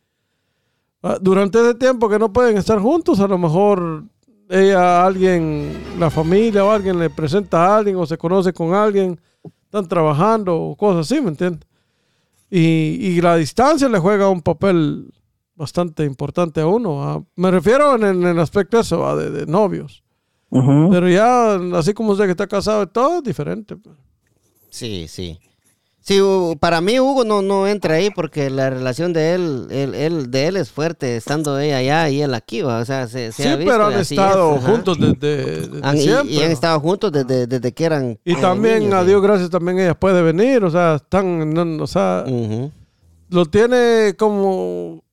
[1.22, 4.04] Durante ese tiempo que no pueden estar juntos, a lo mejor
[4.50, 9.18] ella, alguien, la familia o alguien le presenta a alguien o se conoce con alguien,
[9.68, 11.68] están trabajando o cosas así, ¿me entiendes?
[12.50, 15.14] Y, y la distancia le juega un papel
[15.56, 17.28] bastante importante a uno.
[17.36, 20.04] Me refiero en, en el aspecto eso, de, de novios.
[20.50, 23.76] Pero ya, así como usted que está casado y todo, es diferente.
[23.76, 23.96] pues.
[24.70, 25.38] Sí, sí.
[26.08, 26.22] Sí,
[26.62, 30.48] para mí Hugo no, no entra ahí porque la relación de él, él, él- de
[30.48, 32.80] él es fuerte, estando ella allá y él aquí, ¿va?
[32.80, 35.98] o sea, se, se Sí, ha visto pero han estado es, juntos desde, desde Han-
[35.98, 36.34] y- siempre.
[36.34, 36.54] y, han ¿no?
[36.54, 39.08] estado juntos desde, desde que eran Y también, niños, a sí.
[39.08, 42.24] Dios gracias, también ella puede venir, o sea, están, no- o sea,
[43.30, 45.04] lo tiene como,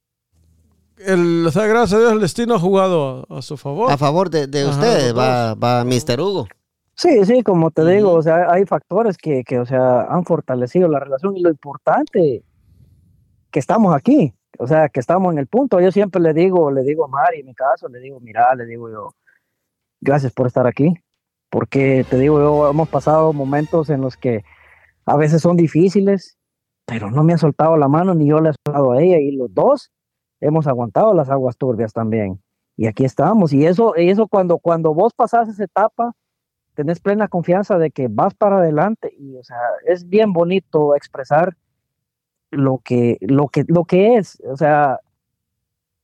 [0.99, 3.91] el, o sea, gracias a Dios el destino ha jugado a, a su favor.
[3.91, 6.21] A favor de, de ustedes va, va Mr.
[6.21, 6.47] Hugo.
[6.97, 10.89] Sí, sí, como te digo, o sea, hay factores que, que, o sea, han fortalecido
[10.89, 12.45] la relación y lo importante
[13.51, 15.81] que estamos aquí, o sea, que estamos en el punto.
[15.81, 18.67] Yo siempre le digo, le digo a Mari, en mi caso, le digo, mira, le
[18.67, 19.15] digo yo,
[20.01, 20.95] gracias por estar aquí,
[21.51, 24.45] porque te digo yo, hemos pasado momentos en los que
[25.07, 26.39] a veces son difíciles,
[26.87, 29.33] pero no me ha soltado la mano ni yo le he soltado a ella y
[29.33, 29.91] los dos
[30.41, 32.41] hemos aguantado las aguas turbias también.
[32.77, 33.53] Y aquí estamos.
[33.53, 36.13] Y eso, y eso cuando, cuando vos pasás esa etapa,
[36.75, 41.57] tenés plena confianza de que vas para adelante y o sea, es bien bonito expresar
[42.51, 44.99] lo que lo que lo que es, o sea,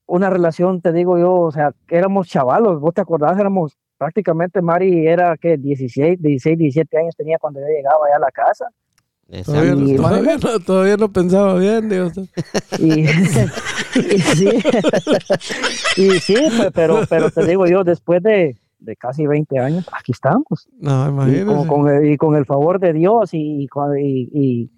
[0.06, 5.06] una relación, te digo yo, o sea, éramos chavalos, vos te acordás, éramos prácticamente Mari
[5.06, 8.66] era que 16, 16, 17 años tenía cuando yo llegaba allá a la casa
[9.44, 9.80] Todavía, Exacto.
[9.80, 12.09] no, Y- todavía, no, todavía no pensaba bien, digo
[12.80, 13.00] y,
[13.94, 14.48] y sí,
[15.96, 20.12] y sí, pe- pero pero te digo yo, después de, de casi 20 años, aquí
[20.12, 20.69] estamos.
[20.79, 21.45] No, y imagínese.
[21.47, 24.71] con, con el, y con el favor de Dios y, y, con- y, y-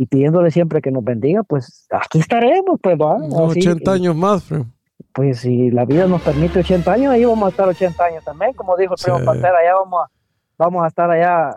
[0.00, 3.18] y pidiéndole siempre que nos bendiga, pues aquí estaremos, pues va.
[3.18, 4.66] No, así, 80 años más, primo.
[5.12, 8.52] Pues si la vida nos permite 80 años, ahí vamos a estar 80 años también,
[8.52, 9.24] como dijo el primo Sí.
[9.24, 10.10] Pantera, allá vamos a,
[10.56, 11.48] vamos a estar allá,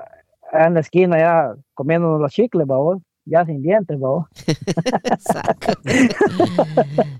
[0.52, 2.98] allá en la esquina, allá comiéndonos los chicles, babos.
[3.26, 4.28] Ya sin dientes, ¿no?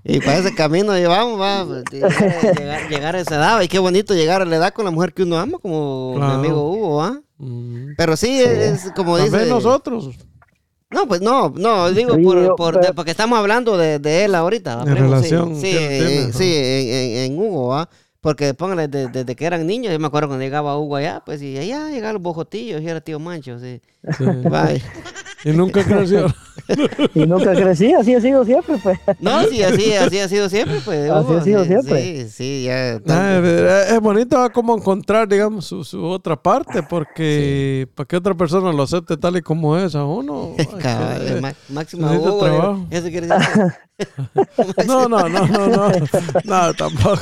[0.04, 3.60] Y para ese camino llevamos, va, pues, llegar, llegar a esa edad.
[3.62, 6.32] Y qué bonito llegar a la edad con la mujer que uno ama, como Claro.
[6.34, 7.20] mi amigo Hugo, ¿va?
[7.38, 7.94] Mm.
[7.96, 9.50] Pero sí, es como También dice.
[9.50, 10.10] nosotros.
[10.90, 13.98] No, pues no, no, digo Sí, por, yo- por- pero- de- porque estamos hablando de,
[13.98, 14.76] de él ahorita.
[14.76, 15.08] ¿va, De primo?
[15.08, 17.88] relación Sí, tiene, eh, sí, en, en- en Hugo, ¿va?
[18.22, 21.42] Porque póngale de- desde que eran niños, yo me acuerdo cuando llegaba Hugo allá, pues
[21.42, 23.80] y allá llegaban los bojotillos y era tío Mancho, sí.
[25.44, 26.26] Y nunca creció.
[27.14, 28.96] Y nunca crecí, así ha sido siempre, pues.
[29.18, 31.10] No, sí, así, así ha sido siempre, pues.
[31.10, 32.02] Así Hugo, ha sido sí, siempre.
[32.02, 33.00] Sí, sí, ya.
[33.08, 38.16] Ah, es es bonito ah, como encontrar, digamos, su, su otra parte, porque para que
[38.16, 40.54] otra persona lo acepte tal y como es a uno.
[40.58, 42.86] hay que- eh, máxima Hugo, trabajo.
[42.90, 43.72] Eso quiere decir.
[44.86, 45.90] no, no, no, no, no,
[46.44, 47.18] no, tampoco.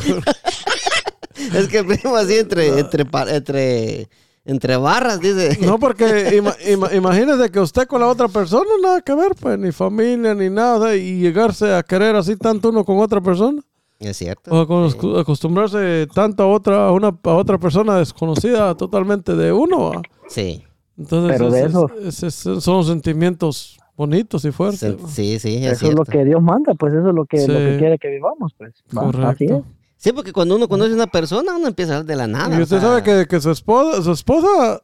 [1.55, 4.09] Es que primo así entre, entre, entre,
[4.45, 5.59] entre barras, dice.
[5.65, 9.59] No, porque ima- ima- imagínese que usted con la otra persona nada que ver, pues,
[9.59, 13.61] ni familia, ni nada, y llegarse a querer así tanto uno con otra persona,
[13.99, 14.51] Es cierto.
[14.51, 19.91] o acos- acostumbrarse tanto a otra, a una, a otra persona desconocida totalmente de uno.
[19.91, 20.03] ¿va?
[20.29, 20.65] Sí.
[20.99, 24.97] Entonces, Pero de es- eso- es- es- son sentimientos bonitos y fuertes.
[25.09, 27.55] Sí, sí, es Eso es lo que Dios manda, pues eso es lo que, lo
[27.59, 28.73] que quiere que vivamos, pues.
[28.97, 29.61] Va, Así es.
[30.01, 32.57] Sí, porque cuando uno conoce a una persona, uno empieza a hablar de la nada.
[32.57, 34.83] Y o usted sea, sabe que, que su esposa, su esposa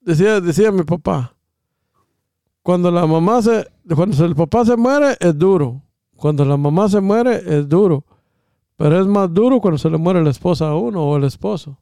[0.00, 1.36] decía, decía mi papá,
[2.64, 5.84] cuando la mamá se, cuando el papá se muere es duro,
[6.16, 8.04] cuando la mamá se muere es duro,
[8.76, 11.78] pero es más duro cuando se le muere la esposa a uno o el esposo.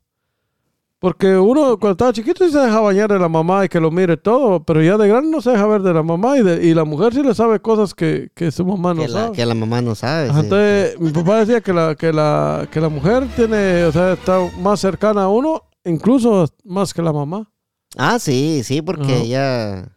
[1.00, 3.90] Porque uno cuando estaba chiquito sí se deja bañar de la mamá y que lo
[3.90, 6.62] mire todo, pero ya de grande no se deja ver de la mamá y, de-
[6.66, 9.32] y la mujer sí le sabe cosas que, que su mamá no que, la, sabe.
[9.36, 10.28] que la mamá no sabe.
[10.30, 10.34] Sí.
[10.38, 14.38] Entonces, mi papá decía que la, que la, que la mujer tiene, o sea, está
[14.60, 17.50] más cercana a uno, incluso más que la mamá.
[17.96, 19.24] Ah, sí, sí, porque Ajá.
[19.24, 19.88] ya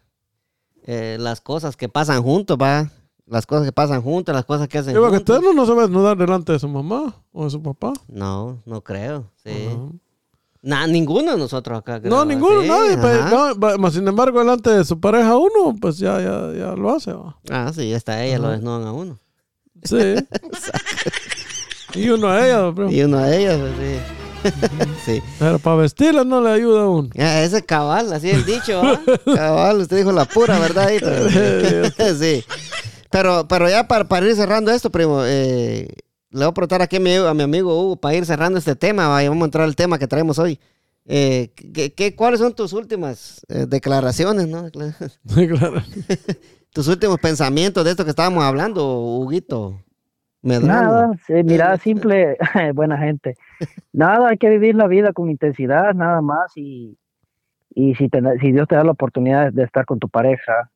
[0.85, 2.89] eh, las cosas que pasan juntos, va.
[3.25, 5.35] Las cosas que pasan juntos, las cosas que hacen porque juntos.
[5.37, 7.91] usted no, no se va a desnudar delante de su mamá o de su papá.
[8.07, 9.49] No, no creo, sí.
[9.67, 9.79] Ajá.
[10.65, 11.99] Nah, ninguno de nosotros acá.
[12.03, 12.97] No, ninguno, nadie.
[12.97, 17.11] pues, no, sin embargo, delante de su pareja uno, pues ya, ya, ya lo hace.
[17.11, 17.35] ¿va?
[17.49, 18.53] Ah, sí, hasta ella lo Ajá.
[18.55, 19.19] desnudan a uno.
[19.83, 20.15] Sí.
[21.95, 22.89] y uno a ella, bro.
[22.89, 24.51] Y uno de ellos, pues, sí.
[25.05, 25.21] sí.
[25.37, 27.09] Pero para vestirla no le ayuda a uno.
[27.19, 29.01] Ah, ese es cabal, así es el dicho, ¿va?
[29.35, 30.99] cabal, usted dijo la pura verdad ahí.
[31.01, 32.43] pero- sí.
[33.11, 35.87] Pero, pero ya para, para ir cerrando esto, primo, eh,
[36.33, 38.75] le voy a preguntar aquí a mi, a mi amigo Hugo para ir cerrando este
[38.75, 39.23] tema, ¿va?
[39.23, 40.59] y vamos a entrar al tema que traemos hoy.
[41.05, 44.63] Eh, ¿qué, qué- cuáles son tus últimas eh, declaraciones, no?
[46.73, 49.79] Tus últimos pensamientos de esto que estábamos hablando, Huguito?
[50.41, 50.81] Medrano?
[50.91, 52.37] Nada, sí, mira, simple,
[52.73, 53.35] buena gente.
[53.91, 56.51] Nada, hay que vivir la vida con intensidad, nada más.
[56.55, 56.97] Y,
[57.75, 60.71] y si, te- si Dios te da la oportunidad de estar con tu pareja,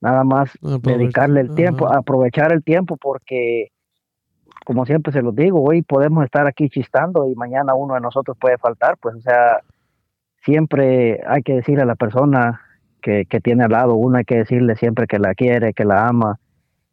[0.00, 0.98] nada más Aprovecha.
[0.98, 1.98] dedicarle el tiempo, Ajá.
[1.98, 3.68] aprovechar el tiempo, porque,
[4.64, 8.36] como siempre se los digo, hoy podemos estar aquí chistando y mañana uno de nosotros
[8.38, 8.96] puede faltar.
[9.00, 9.60] Pues, o sea,
[10.44, 12.60] siempre hay que decirle a la persona
[13.00, 16.06] que, que tiene al lado, uno hay que decirle siempre que la quiere, que la
[16.06, 16.38] ama,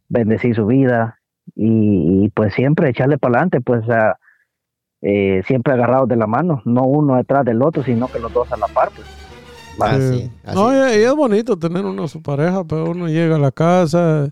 [0.08, 1.20] bendecir su vida
[1.56, 4.18] y, y, pues siempre echarle para adelante, pues o sea,
[5.02, 8.52] eh, siempre agarrados de la mano, no uno detrás del otro, sino que los dos
[8.52, 8.90] a la par.
[8.96, 9.08] Pues.
[9.80, 10.20] Ah, Sí.
[10.20, 10.56] sí, así.
[10.58, 13.52] No, y, y es bonito tener uno a su pareja, pero uno llega a la
[13.52, 14.30] casa,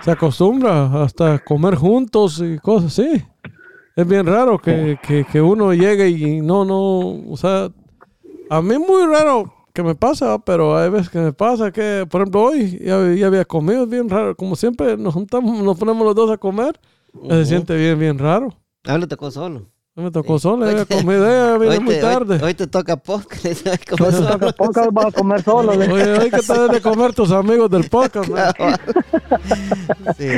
[0.00, 3.24] se acostumbra hasta comer juntos y cosas así.
[3.96, 7.70] Es bien raro que, que, que uno llegue y no, no, o sea,
[8.50, 12.20] a mí muy raro que me pasa, pero hay veces que me pasa que, por
[12.20, 16.04] ejemplo, hoy ya, ya había comido, es bien raro, como siempre nos juntamos, nos ponemos
[16.06, 16.78] los dos a comer,
[17.28, 17.44] se Ujú.
[17.44, 18.54] siente bien, bien raro.
[18.84, 19.66] Ah, le tocó solo.
[19.98, 20.42] Me tocó Sí.
[20.42, 22.34] solo, Hoy te- comido, ya vine Hoy muy te, tarde.
[22.34, 23.66] hoy, hoy te toca podcast.
[23.88, 24.52] como Entonces, solo.
[24.52, 25.74] podcast vas a comer solo.
[25.74, 28.28] le- Oye, hoy que te deben de comer tus amigos del podcast,
[30.18, 30.28] sí.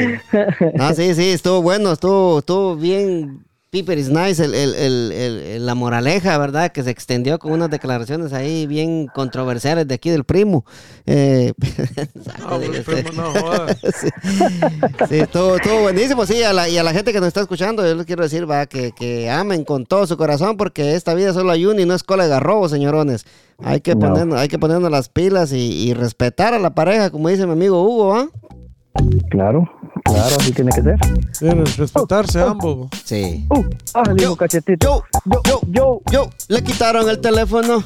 [0.75, 3.45] No, sí, sí, estuvo bueno, estuvo, estuvo bien.
[3.71, 6.73] Piper is nice, el, el- el- el- el- la moraleja, ¿verdad?
[6.73, 10.65] Que se extendió con unas declaraciones ahí bien controversiales de aquí del primo.
[11.05, 11.53] Eh,
[12.47, 13.33] Ah, güey, primo, no
[13.93, 14.09] sí,
[15.09, 16.25] sí, estuvo, estuvo buenísimo.
[16.25, 18.51] Sí, a la- y a la gente que nos está escuchando, yo les quiero decir,
[18.51, 21.87] va, que, que amen con todo su corazón, porque esta vida solo hay una y
[21.87, 23.27] no es cola de garrobo, señorones.
[23.63, 24.01] Hay que, No.
[24.09, 27.53] ponernos, hay que ponernos las pilas y, y respetar a la pareja, como dice mi
[27.53, 28.29] amigo Hugo, ¿va?
[29.31, 29.71] Claro,
[30.13, 30.97] claro, así tiene que ser.
[31.39, 32.89] Que respetarse ambos.
[33.05, 33.47] Sí.
[33.51, 35.05] Uh, ah, Yo, cachetito.
[35.25, 37.85] yo, yo, Yo, yo, le quitaron el teléfono.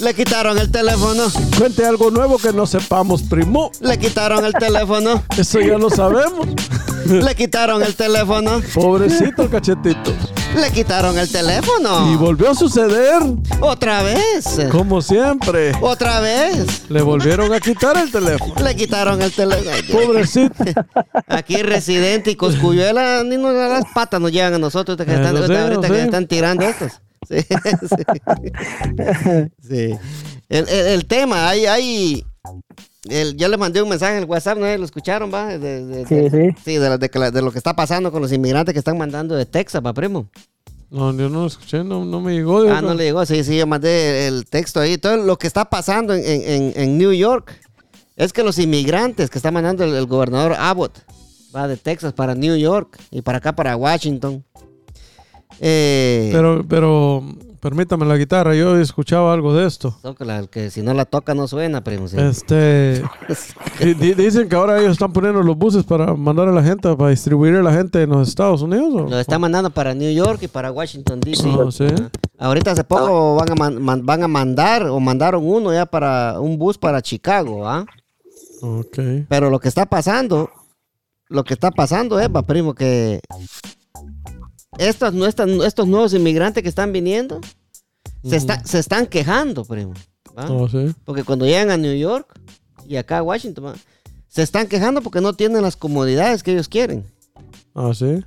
[0.00, 1.24] Le quitaron el teléfono.
[1.58, 3.70] Cuente algo nuevo que no sepamos, primo.
[3.80, 5.22] Le quitaron el teléfono.
[5.38, 6.46] Eso ya lo sabemos.
[7.06, 8.60] Le quitaron el teléfono.
[8.74, 10.12] Pobrecito cachetito.
[10.56, 12.12] Le quitaron el teléfono.
[12.12, 13.20] Y volvió a suceder,
[13.60, 14.46] Otra vez.
[14.70, 15.72] como siempre.
[15.80, 16.82] Otra vez.
[16.88, 18.54] Le volvieron a quitar el teléfono.
[18.62, 19.70] Le quitaron el teléfono.
[19.92, 20.54] Pobrecito.
[21.28, 25.22] Aquí Residente y Coscuyuela ni nos las patas nos llegan a nosotros ahorita que Eh,
[25.24, 26.92] están, lo sé, ahorita que están tirando estos.
[27.38, 27.46] Sí, sí.
[29.68, 29.94] Sí.
[30.48, 32.24] El, el- el tema, hay, hay
[33.08, 34.76] el- yo le mandé un mensaje en el WhatsApp, ¿no?
[34.76, 35.58] ¿Lo escucharon, va?
[35.58, 36.56] De, de- Sí, de- sí.
[36.64, 39.92] sí, de, lo que está pasando con los inmigrantes que están mandando de Texas, va,
[39.92, 40.28] primo.
[40.90, 42.62] No, yo no lo escuché, no, no me llegó.
[42.70, 44.96] Ah, no le llegó, sí, sí, yo mandé el texto ahí.
[44.96, 47.52] Todo lo que está pasando en, en- en- en New York
[48.16, 50.98] es que los inmigrantes que está mandando el, el gobernador Abbott
[51.54, 54.44] va de Texas para New York y para acá para Washington.
[55.60, 57.22] Eh, Pero, pero,
[57.60, 59.96] permítame la guitarra, yo escuchaba algo de esto.
[60.02, 62.08] tócala, que si no la toca no suena, primo.
[62.08, 62.16] sí.
[62.18, 63.02] Este,
[63.80, 66.94] di- di- dicen que ahora ellos están poniendo los buses para mandar a la gente,
[66.96, 68.92] para distribuir a la gente en los Estados Unidos.
[68.94, 69.08] ¿o?
[69.08, 71.48] Lo está mandando para New York y para Washington DC.
[71.48, 71.86] Ah, sí.
[72.38, 76.38] Ahorita hace poco van a, man- man- van a mandar o mandaron uno ya para
[76.40, 77.86] un bus para Chicago, ¿ah?
[79.28, 80.50] Pero lo que está pasando,
[81.28, 83.20] lo que está pasando es, va, primo, que
[84.78, 87.40] están- estos nuevos inmigrantes que están viniendo
[88.24, 89.92] se, está- se están quejando, primo.
[90.36, 90.50] ¿va?
[90.50, 90.94] Oh, sí.
[91.04, 92.38] Porque cuando llegan a New York
[92.88, 93.74] y acá a Washington, ¿va?
[94.28, 97.04] se están quejando porque no tienen las comodidades que ellos quieren.
[97.74, 98.24] Ah, sí.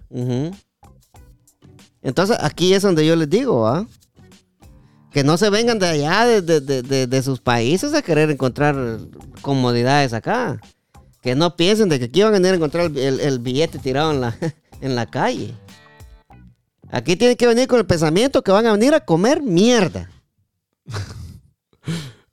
[2.02, 3.86] Entonces aquí es donde yo les digo, ¿ah?
[5.12, 8.30] Que no se vengan de allá, de, de- de- de- de sus países a querer
[8.30, 9.00] encontrar
[9.42, 10.62] comodidades acá.
[11.22, 13.80] Que no piensen de que aquí van a venir a encontrar el, el- el billete
[13.80, 14.38] tirado en la,
[14.82, 15.54] en la calle.
[16.92, 20.10] Aquí tienen que venir con el pensamiento que van a venir a comer mierda.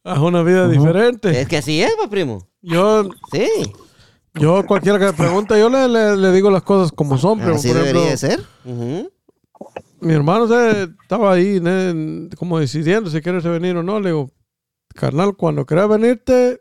[0.04, 1.40] Es una vida diferente.
[1.40, 2.46] Es que así es, pa, primo.
[2.60, 3.48] Yo, Sí.
[4.34, 7.38] yo cualquiera que me pregunte, yo le, le- le digo las cosas como son.
[7.38, 9.10] Pero, Así por debería ejemplo, de ser.
[10.00, 11.58] Mi hermano se, estaba ahí
[12.36, 13.98] como decidiendo si quieres venir o no.
[13.98, 14.30] Le digo,
[14.94, 16.60] carnal, cuando quieras venirte,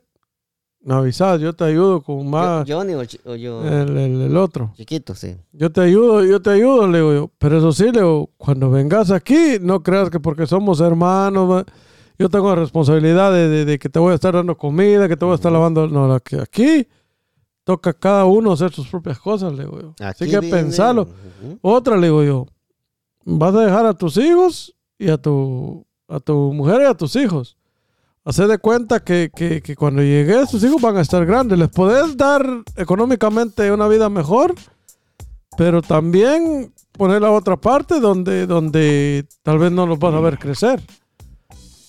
[0.83, 3.63] me avisas, yo te ayudo con más Yo- Johnny o, yo.
[3.65, 4.71] el, el- el otro.
[4.75, 5.35] Chiquito, sí.
[5.53, 7.31] Yo te ayudo, yo te ayudo, le digo yo.
[7.37, 11.63] Pero eso sí, le digo, cuando vengas aquí, no creas que porque somos hermanos,
[12.19, 15.15] yo tengo la responsabilidad de, de- de que te voy a estar dando comida, que
[15.17, 15.87] te voy a estar lavando.
[15.87, 16.87] No, aquí
[17.63, 19.95] toca cada uno hacer sus propias cosas, le digo yo.
[20.05, 21.07] Así que viene- pensalo.
[21.61, 22.45] Otra, le digo yo,
[23.23, 27.15] vas a dejar a tus hijos y a tu, a tu mujer y a tus
[27.15, 27.55] hijos.
[28.25, 31.59] Hacer de cuenta que, que, que cuando llegues, tus hijos van a estar grandes.
[31.59, 32.45] Les podés dar
[32.77, 34.55] económicamente una vida mejor,
[35.57, 40.39] pero también poner la otra parte donde, donde tal vez no los vas a ver
[40.39, 40.81] crecer.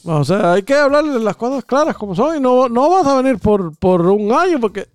[0.05, 3.23] O sea, hay que hablarles las cosas claras como son y no, no vas a
[3.23, 4.89] venir por, por un año, porque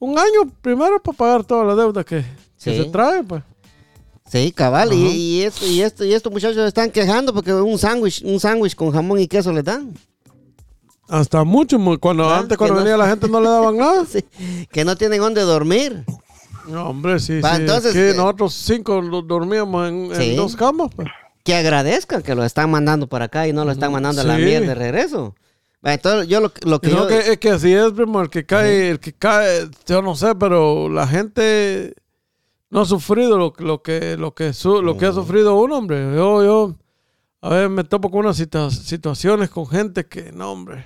[0.00, 2.24] un año primero es para pagar toda la deuda que,
[2.56, 3.42] se trae, pues.
[4.30, 8.22] Sí, cabal, y, y esto, y esto, y estos muchachos están quejando porque un sándwich,
[8.24, 9.94] un sándwich con jamón y queso les dan.
[11.08, 13.76] Hasta mucho, mu- cuando Ah, antes cuando que no- venía la gente no le daban
[13.76, 14.04] nada.
[14.06, 14.24] Sí,
[14.70, 16.04] que no tienen dónde dormir.
[16.66, 17.48] No, hombre, sí, sí.
[17.54, 21.08] entonces, que eh, nosotros cinco dormíamos en, dos camas, pues.
[21.42, 24.36] Que agradezcan que lo están mandando para acá y no lo están mandando a la
[24.36, 25.34] mierda de regreso.
[25.82, 27.06] Entonces, yo lo, lo que yo...
[27.06, 30.34] que, es que así es, primo, el que cae, el que cae, yo no sé,
[30.34, 31.94] pero la gente
[32.68, 36.14] no ha sufrido lo, lo que, lo que, su- lo que ha sufrido uno, hombre.
[36.14, 36.74] Yo, yo,
[37.40, 40.84] a ver, me topo con unas situa- situaciones con gente que, no, hombre.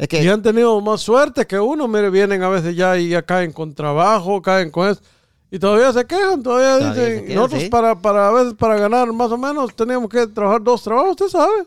[0.00, 3.10] Es que, Y han tenido más suerte que uno, mire, vienen a veces ya y
[3.10, 5.02] ya caen con trabajo, caen con eso.
[5.50, 7.68] Y todavía se quejan, todavía, Todavía dicen, quejan, nosotros sí.
[7.68, 11.28] para, para a veces para ganar más o menos teníamos que trabajar dos trabajos, usted
[11.28, 11.66] sabe.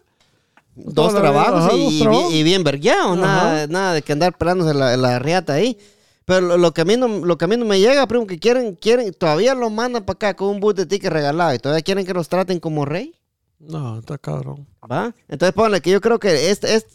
[0.74, 2.28] dos trabajos ajá, y, dos y trabajos.
[2.30, 5.78] bien, y bien vergueados, nada, nada de que andar pelándose la, la riata ahí.
[6.26, 8.26] Pero lo, lo que a mí no, lo que a mí no me llega, primo,
[8.26, 11.60] que quieren, quieren, todavía los mandan para acá con un bus de ticket regalado y
[11.60, 13.14] todavía quieren que los traten como rey.
[13.60, 14.66] No, está cabrón.
[14.90, 15.14] ¿Va?
[15.28, 16.86] Entonces ponle que yo creo que es, es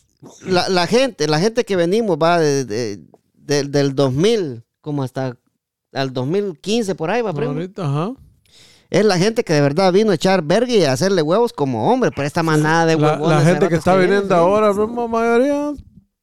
[0.47, 3.01] la, la gente, la gente que venimos va de, de-
[3.35, 5.37] de- del 2000 como hasta
[5.93, 7.53] al 2015 por ahí va, primo.
[7.53, 8.13] Ahorita, ajá.
[8.91, 11.93] Es la gente que de verdad vino a echar verga y a hacerle huevos como
[11.93, 13.29] hombre, pero esta manada de La, huevones.
[13.39, 14.41] la gente que está vienen, viniendo sí.
[14.41, 15.73] ahora, primo, mayoría.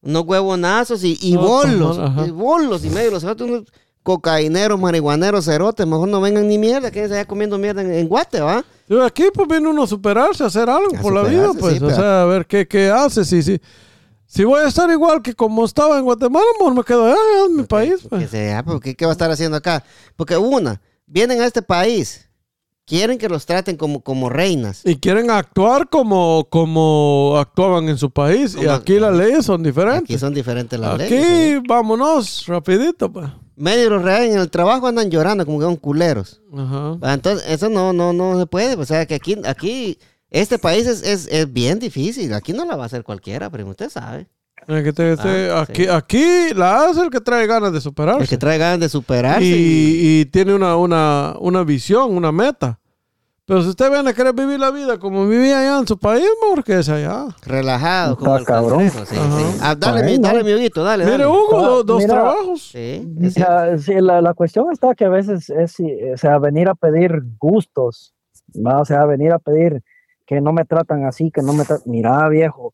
[0.01, 1.99] Unos huevonazos y, y No, bolos.
[2.27, 3.11] Y bolos y medio.
[3.11, 3.63] Los unos
[4.05, 5.85] cocaineros, marihuaneros, cerotes.
[5.87, 6.91] Mejor no vengan ni mierda.
[6.91, 8.63] Que allá comiendo mierda en, en Guate, ¿va?
[8.87, 11.77] Yo aquí pues viene uno a superarse, a hacer algo A por la vida, pues.
[11.79, 13.25] sí, o pero- sea, a ver qué, qué hace.
[13.25, 13.59] Si, si,
[14.27, 17.15] si voy a estar igual que como estaba en Guatemala, mejor me quedo allá,
[17.49, 18.29] en mi país, Que pues.
[18.29, 19.83] sea, porque ¿qué va a estar haciendo acá?
[20.15, 22.29] Porque una, vienen a este país,
[22.85, 24.81] quieren que los traten como, como reinas.
[24.85, 28.55] Y quieren actuar como, como actuaban en su país.
[28.55, 30.03] Y aquí las leyes son diferentes.
[30.03, 31.25] Aquí son diferentes las Aquí, leyes.
[31.57, 31.61] ¿eh?
[31.67, 33.27] vámonos, rapidito, pues.
[33.55, 36.41] Medios reales en el trabajo andan llorando como que son culeros.
[36.53, 36.95] Ajá.
[37.03, 38.75] Va, Entonces, eso no, no, no se puede.
[38.75, 39.97] O sea, que aquí, aquí
[40.29, 42.33] este país es, es, es bien difícil.
[42.33, 43.71] Aquí no la va a hacer cualquiera, primo.
[43.71, 44.27] Usted sabe.
[44.67, 45.89] Que te- te- Ah, aquí, sí.
[45.89, 46.25] aquí
[46.55, 48.23] la hace el que trae ganas de superarse.
[48.23, 49.45] El que trae ganas de superarse.
[49.45, 52.79] y, y tiene una, una, una visión, una meta.
[53.47, 56.25] Pero si usted viene a querer vivir la vida como vivía allá en su país,
[56.41, 57.27] mejor que es allá.
[57.45, 58.79] relajado, Está como el cabrón.
[58.89, 59.37] cangrejo, sí, Ajá.
[59.39, 59.57] sí.
[59.61, 61.27] Ah, dale, mi, dale, mi Huguito, dale, Mire, dale.
[61.27, 62.13] Hugo, Ah, do- dos mira.
[62.15, 62.61] trabajos.
[62.63, 63.07] Sí,
[63.77, 68.15] sí, la, la cuestión está que a veces es, o sea, venir a pedir gustos,
[68.55, 68.79] ¿va?
[68.81, 69.83] o sea, venir a pedir
[70.25, 72.73] que no me tratan así, que no me tratan, mira viejo,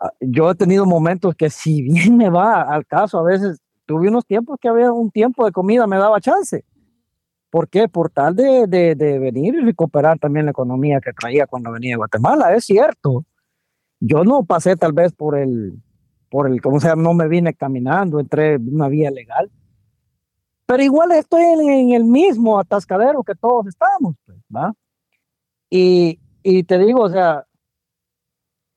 [0.00, 4.08] ah, yo he tenido momentos que si bien me va al caso, a veces tuve
[4.08, 6.64] unos tiempos que había un tiempo de comida, me daba chance.
[7.50, 7.88] ¿Por qué?
[7.88, 11.94] Por tal de, de, de venir y recuperar también la economía que traía cuando venía
[11.94, 13.24] a Guatemala, es cierto.
[13.98, 15.74] Yo no pasé tal vez por el,
[16.30, 17.02] por el, ¿cómo se llama?
[17.02, 19.50] No me vine caminando, entré en una vía legal.
[20.64, 24.72] Pero igual estoy en, en el mismo atascadero que todos estamos, pues, ¿va?
[25.68, 27.44] Y, y te digo, o sea,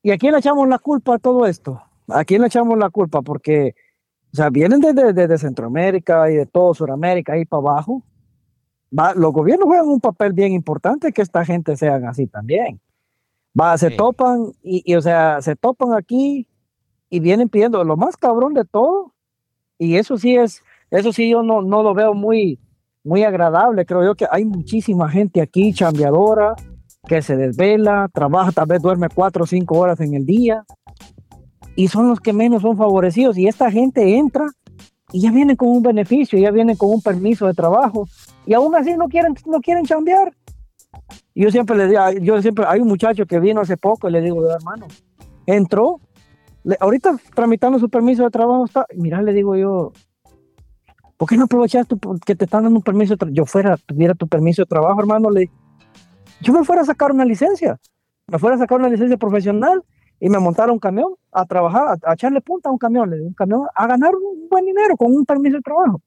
[0.02, 1.80] ¿y a quién le echamos la culpa a todo esto?
[2.08, 3.22] ¿A quién le echamos la culpa?
[3.22, 3.74] Porque,
[4.32, 8.02] o sea, vienen desde desde Centroamérica y de todo Sudamérica ahí para abajo.
[8.96, 12.80] Va, los gobiernos juegan un papel bien importante que esta gente sean así también.
[13.58, 13.96] Va, se Sí.
[13.96, 16.46] topan y, y, o sea, se topan aquí
[17.10, 19.12] y vienen pidiendo lo más cabrón de todo.
[19.78, 22.58] Y eso sí es, eso sí yo no, no lo veo muy,
[23.02, 23.84] muy agradable.
[23.84, 26.54] Creo yo que hay muchísima gente aquí chambeadora
[27.06, 30.64] que se desvela, trabaja, tal vez duerme cuatro o cinco horas en el día
[31.76, 33.36] y son los que menos son favorecidos.
[33.36, 34.46] Y esta gente entra
[35.14, 38.08] y ya vienen con un beneficio, ya vienen con un permiso de trabajo
[38.46, 40.34] y aún así no quieren, no quieren chambear.
[41.36, 44.20] Yo siempre le digo, yo siempre, hay un muchacho que vino hace poco y le
[44.20, 44.88] digo, hermano,
[45.46, 46.00] entró,
[46.64, 49.92] le- ahorita tramitando su permiso de trabajo está, mira, le digo yo,
[51.16, 51.96] ¿por qué no aprovechas tu,
[52.26, 55.30] que te están dando un permiso de Yo fuera, tuviera tu permiso de trabajo, hermano,
[55.30, 55.48] le
[56.40, 57.78] yo me fuera a sacar una licencia,
[58.26, 59.84] me fuera a sacar una licencia profesional
[60.24, 63.16] y me montara un camión a trabajar, a, a echarle punta a un camión, le
[63.16, 66.00] digo, un camión a ganar un buen dinero con un permiso de trabajo.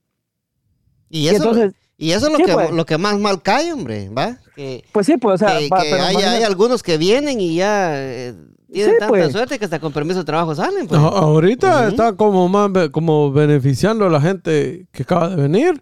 [1.09, 2.71] Y Y eso, entonces, y eso es lo, sí, que, pues.
[2.71, 4.37] lo que más mal cae, hombre, ¿va?
[4.55, 7.39] Que, pues sí, pues, o sea, que- va, que pero hay, hay algunos que vienen
[7.39, 8.33] y ya eh,
[8.71, 9.31] tienen Sí, tanta pues.
[9.31, 10.87] suerte que hasta con permiso de trabajo salen.
[10.87, 10.99] Pues.
[10.99, 15.81] A- Ahorita está como más como beneficiando a la gente que acaba de venir.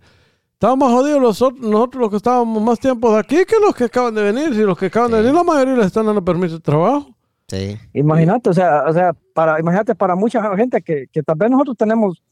[0.54, 3.86] Estamos más jodidos los nosotros los que estábamos más tiempo de aquí que los que
[3.86, 4.54] acaban de venir.
[4.54, 7.08] Si los que acaban de venir, la mayoría les están dando permiso de trabajo.
[7.48, 7.78] Sí.
[7.94, 11.78] Imagínate, o sea, o sea, para, imagínate para mucha gente que, que tal vez nosotros
[11.78, 12.24] tenemos,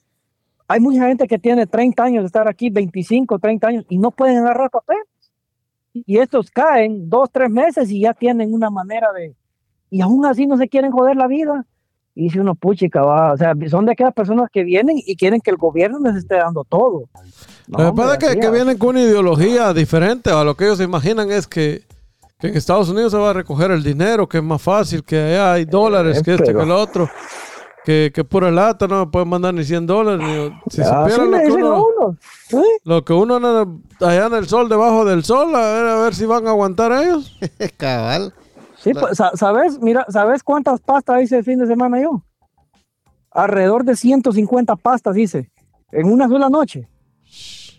[0.67, 4.11] hay mucha gente que tiene 30 años de estar aquí, 25, 30 años, y no
[4.11, 4.97] pueden agarrar papel.
[5.93, 9.35] Y estos caen dos, tres meses y ya tienen una manera de,
[9.91, 11.67] y aún así no se quieren joder la vida.
[12.15, 15.39] Y dice uno, puchica, va, o sea, son de aquellas personas que vienen y quieren
[15.39, 17.09] que el gobierno les esté dando todo.
[17.67, 20.65] No, lo que pasa es que, que vienen con una ideología diferente a lo que
[20.65, 21.83] ellos imaginan es que,
[22.49, 25.17] que en Estados Unidos se va a recoger el dinero, que es más fácil, que
[25.17, 27.09] allá hay dólares, que esto, que lo otro.
[27.85, 30.25] Que, que pura lata, no me pueden mandar ni 100 dólares.
[30.25, 31.85] Ni, si Así supieran lo que uno...
[31.99, 32.17] uno.
[32.47, 32.61] ¿sí?
[32.85, 33.65] Lo que uno anda
[34.01, 36.91] allá en el sol, debajo del sol, a ver, a ver si van a aguantar
[36.91, 37.37] ellos.
[37.77, 38.33] Cabal.
[38.77, 39.79] Sí, La- pues, sa- ¿sabes?
[39.81, 42.23] Mira, ¿sabes cuántas pastas hice el fin de semana yo?
[43.31, 45.51] Alrededor de 150 pastas hice
[45.91, 46.87] en una sola noche.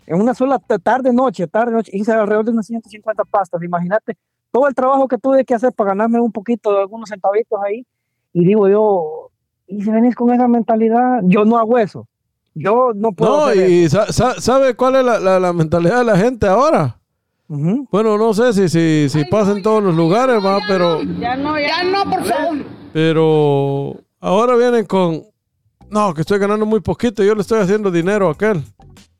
[0.07, 1.91] En una sola tarde, noche, tarde, noche.
[1.95, 3.63] Hice alrededor de unas 150 pastas.
[3.63, 4.19] Imagínate
[4.55, 7.85] todo el trabajo que tuve que hacer para ganarme un poquito de algunos centavitos ahí.
[8.33, 9.31] Y digo yo,
[9.67, 12.07] y si venís con esa mentalidad, yo no hago eso.
[12.55, 13.37] Yo no puedo.
[13.37, 14.05] No, hacer eso.
[14.05, 16.97] y sa- ¿sabe cuál es la, la- la mentalidad de la gente ahora?
[17.49, 21.59] Bueno, no sé si, si, si pasa en todos los lugares, va, pero, Ya no,
[21.59, 22.59] ya no, por favor.
[22.93, 25.25] pero ahora vienen con,
[25.91, 28.63] no, que estoy ganando muy poquito, yo le estoy haciendo dinero a aquel.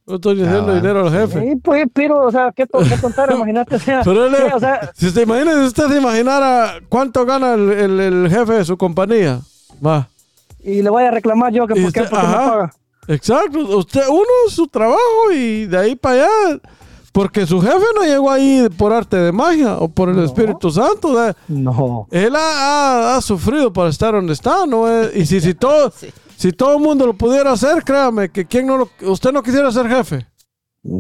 [0.07, 1.41] Yo estoy haciendo Ah, dinero al jefe.
[1.41, 3.77] Sí, pues, pero, o sea, qué, qué tontería, imagínate.
[3.77, 7.55] O sea, Pero él- o sea, si usted imagina, si usted se imaginara cuánto gana
[7.55, 9.41] el, el- el jefe de su compañía,
[9.85, 10.09] va.
[10.63, 12.51] y le voy a reclamar yo que por qué, usted- porque me ajá.
[12.51, 12.75] paga.
[13.09, 16.61] Exacto, usted, uno su trabajo y de ahí para allá,
[17.13, 21.15] porque su jefe no llegó ahí por arte de magia o por el Espíritu Santo.
[21.49, 22.09] No.
[22.11, 24.87] él ha, ha- ha sufrido para estar donde está, ¿no?
[24.89, 25.15] es?
[25.17, 26.09] Y si, si todo, Sí.
[26.37, 29.71] Si todo el mundo lo pudiera hacer, créame que quien no lo, usted no quisiera
[29.71, 30.27] ser jefe.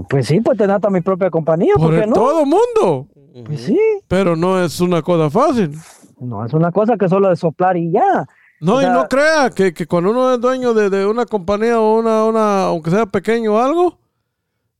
[0.08, 2.14] Pues sí, pues te nata mi propia compañía, Por ¿por qué el- no?
[2.16, 3.08] todo el mundo.
[3.44, 3.78] Pues sí.
[4.08, 5.76] Pero no es una cosa fácil.
[6.20, 8.26] No, es una cosa que solo de soplar y ya.
[8.60, 11.78] No, O y no crea que, que cuando uno es dueño de, de una compañía
[11.80, 13.98] o una, una, aunque sea pequeño o algo,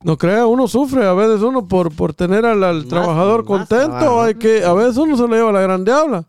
[0.05, 1.05] no crea, uno sufre.
[1.05, 4.23] A veces uno por, por tener al, al Más- trabajador más contento, trabajo.
[4.23, 6.25] hay que, a veces uno se le lleva la gran diabla.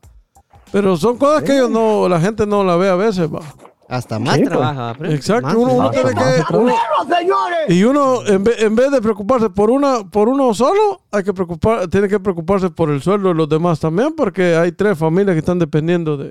[0.71, 3.41] Pero son cosas que ellos no, la gente no la ve a veces, va.
[3.88, 4.49] Hasta más Sí, pues.
[4.49, 4.95] trabaja.
[5.05, 7.73] Exacto, Más uno, uno tiene que...
[7.73, 11.33] Y uno, en vez, en vez de preocuparse por una por uno solo, hay que
[11.33, 15.33] preocupar, tiene que preocuparse por el sueldo de los demás también, porque hay tres familias
[15.36, 16.27] que están dependiendo de,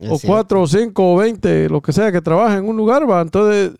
[0.00, 0.26] Es o cierto.
[0.26, 3.20] cuatro, o cinco, o veinte, lo que sea que trabaje en un lugar, va.
[3.20, 3.72] Entonces,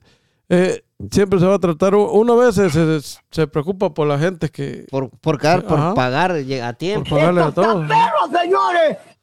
[0.48, 4.48] eh, siempre se va a tratar, uno a veces se, se preocupa por la gente
[4.48, 7.16] que, Por, por, pagar- por pagar a por tiempo.
[7.16, 7.86] pagarle a todos.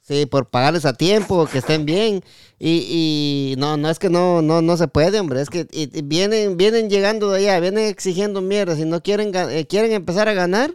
[0.04, 2.22] Sí, por pagarles a tiempo, que estén bien.
[2.60, 5.39] Y, y no, no es que no, no, no se puede, hombre.
[5.41, 8.76] Es que y- y vienen, vienen llegando de allá, vienen exigiendo mierda.
[8.76, 10.72] Si no quieren, eh, quieren empezar a ganar,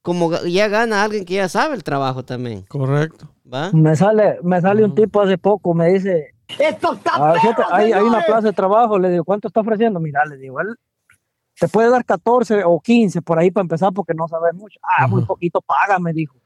[0.00, 2.62] como ya gana alguien que ya sabe el trabajo también.
[2.68, 3.28] Correcto.
[3.52, 3.72] ¿Va?
[3.72, 7.86] Me sale, me sale un tipo hace poco, me dice, Esto está "Ah, perro, hay,
[7.86, 8.26] hay una señores".
[8.26, 9.98] plaza de trabajo, le digo, ¿cuánto está ofreciendo?
[10.00, 10.76] Mira, le digo, él
[11.58, 14.78] te puede dar 14 o 15 por ahí para empezar porque no sabes mucho.
[14.82, 15.26] Ah, muy Ajá.
[15.26, 16.36] poquito paga, me dijo.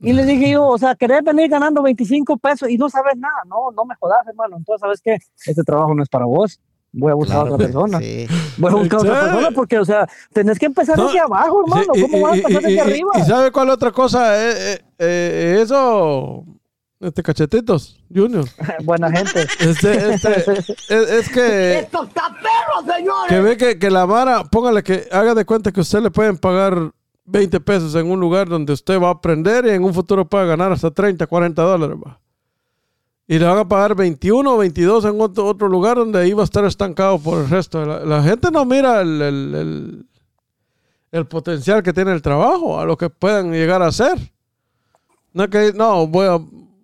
[0.00, 3.34] Y le dije yo, o sea, querés venir ganando 25 pesos y no sabes nada.
[3.46, 4.56] No, no me jodas, hermano.
[4.56, 5.18] Entonces, ¿sabes qué?
[5.46, 6.58] Este trabajo no es para vos.
[6.92, 7.98] Voy a buscar a Claro, otra persona.
[8.00, 8.26] sí.
[8.56, 11.62] Voy a buscar a otra persona porque, o sea, tenés que empezar No, desde abajo,
[11.64, 11.92] hermano.
[11.94, 13.10] Sí, ¿Cómo y- vas a empezar desde y- arriba?
[13.16, 14.36] ¿Y sabe cuál otra cosa?
[14.42, 16.44] Eh, eh, eh, eso,
[16.98, 18.44] este cachetitos, Junior.
[18.84, 19.42] Buena gente.
[19.60, 20.32] Este, este,
[20.88, 23.28] es, es que, Esto está perro, señores.
[23.28, 26.38] que ve que, que la vara, póngale que haga de cuenta que usted le pueden
[26.38, 26.90] pagar
[27.24, 30.46] 20 pesos en un lugar donde usted va a aprender y en un futuro puede
[30.46, 31.96] ganar hasta 30, 40 dólares.
[32.04, 32.18] va.
[33.28, 36.42] Y le van a pagar 21 o 22 en otro, otro lugar donde ahí va
[36.42, 37.78] a estar estancado por el resto.
[37.80, 40.06] de La, la gente no mira el, el- el-
[41.12, 44.16] el potencial que tiene el trabajo, a lo que puedan llegar a hacer.
[45.32, 46.38] No es que, no, voy a,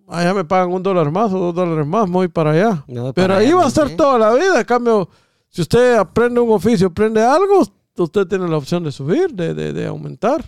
[0.07, 2.83] allá me pagan un dólar más o dos dólares más, voy para allá.
[2.87, 3.95] Pero para ahí allá, va a estar Sí.
[3.97, 4.59] toda la vida.
[4.59, 5.09] En cambio,
[5.49, 7.63] si usted aprende un oficio, aprende algo,
[8.03, 10.43] usted tiene la opción de subir, de, de- de aumentar,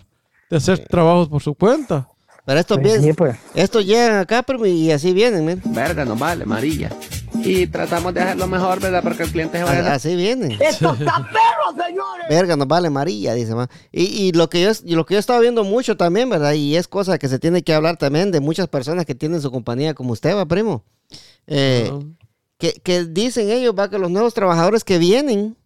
[0.50, 2.08] de hacer trabajos por su cuenta.
[2.46, 3.36] Pero estos, Pues bien, sí, pues.
[3.54, 5.60] estos llegan acá primo, y así vienen, mira.
[5.66, 6.90] Verga, no vale, amarilla.
[7.44, 9.02] Y tratamos de hacerlo mejor, ¿verdad?
[9.02, 9.92] Para que el cliente se vaya.
[9.92, 10.52] Así vienen.
[10.60, 12.26] Esto está perro, señores.
[12.28, 13.68] Verga, nos vale María, dice más.
[13.92, 16.54] Y, y lo que yo y lo que yo estaba viendo mucho también, ¿verdad?
[16.54, 19.50] Y es cosa que se tiene que hablar también de muchas personas que tienen su
[19.52, 20.82] compañía como usted, va, primo.
[21.46, 21.92] Eh,
[22.58, 25.56] que, que dicen ellos, va, que los nuevos trabajadores que vienen,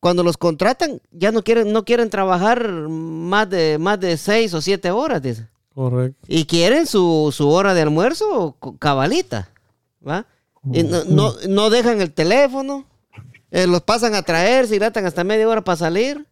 [0.00, 4.60] cuando los contratan, ya no quieren, no quieren trabajar más de, más de seis o
[4.60, 5.48] siete horas, dice.
[5.74, 6.18] Correcto.
[6.28, 9.48] Y quieren su, su hora de almuerzo cabalita,
[10.06, 10.26] ¿va?
[10.72, 12.84] Y no, no, no dejan el teléfono,
[13.50, 16.26] eh, los pasan a traer, se hidratan hasta media hora para salir.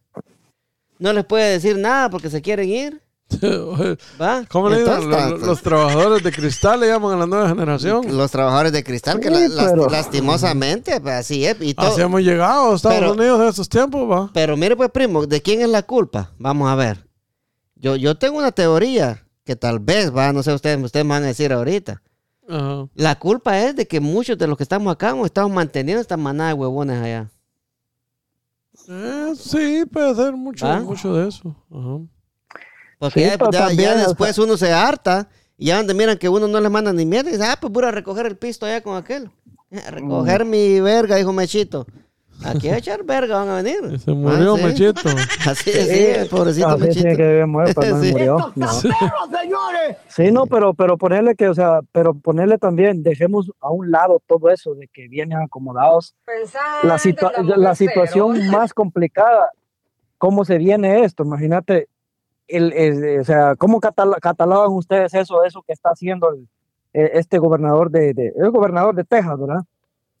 [0.99, 3.01] No les puede decir nada porque se quieren ir,
[4.21, 4.45] ¿va?
[4.49, 8.15] ¿Cómo le ta- Los, los trabajadores de cristal le llaman a la nueva generación.
[8.15, 11.57] los trabajadores de cristal, que Sí, la- las- pero- lastimosamente, pues, así es.
[11.59, 14.29] Y todo- Así hemos llegado a Estados Pero- Unidos en estos tiempos, va.
[14.33, 16.31] Pero mire, pues, primo, ¿de quién es la culpa?
[16.39, 17.05] Vamos a ver.
[17.75, 21.23] Yo, yo tengo una teoría que tal vez, va, no sé, ustedes, ustedes me van
[21.23, 22.01] a decir ahorita.
[22.95, 26.15] La culpa es de que muchos de los que estamos acá hemos estado manteniendo esta
[26.15, 27.29] manada de huevones allá.
[28.87, 30.79] Eh, sí, puede ser mucho, ¿Ah?
[30.79, 31.53] mucho de eso.
[31.69, 31.99] Ajá.
[32.99, 35.27] Porque Sí, ya, o después uno se harta
[35.57, 37.83] y ya donde miran que uno no les manda ni mierda, dice, ah, pues voy
[37.85, 39.29] a recoger el pisto allá con aquel.
[39.85, 41.85] A recoger mi verga, dijo Mechito.
[42.45, 43.99] Aquí a echar verga van a venir.
[44.05, 44.63] Se murió Ah, sí.
[44.63, 45.01] Mechito.
[45.49, 47.01] Así es, sí, el pobrecito Así Mechito.
[47.01, 48.11] tiene que muerto, no Sí.
[48.11, 48.53] murió.
[48.55, 48.67] No.
[48.71, 49.97] señores.
[50.07, 54.21] Sí, no, pero, pero ponerle que, o sea, pero ponerle también, dejemos a un lado
[54.27, 56.15] todo eso de que vienen acomodados.
[56.83, 59.49] La, situa- la situación más complicada,
[60.19, 61.23] ¿cómo se viene esto?
[61.23, 61.89] Imagínate,
[62.47, 66.47] el, el- o sea, ¿cómo catalogan ustedes eso, eso que está haciendo el-
[66.93, 69.61] eh, este gobernador de, de- el gobernador de Texas, ¿verdad?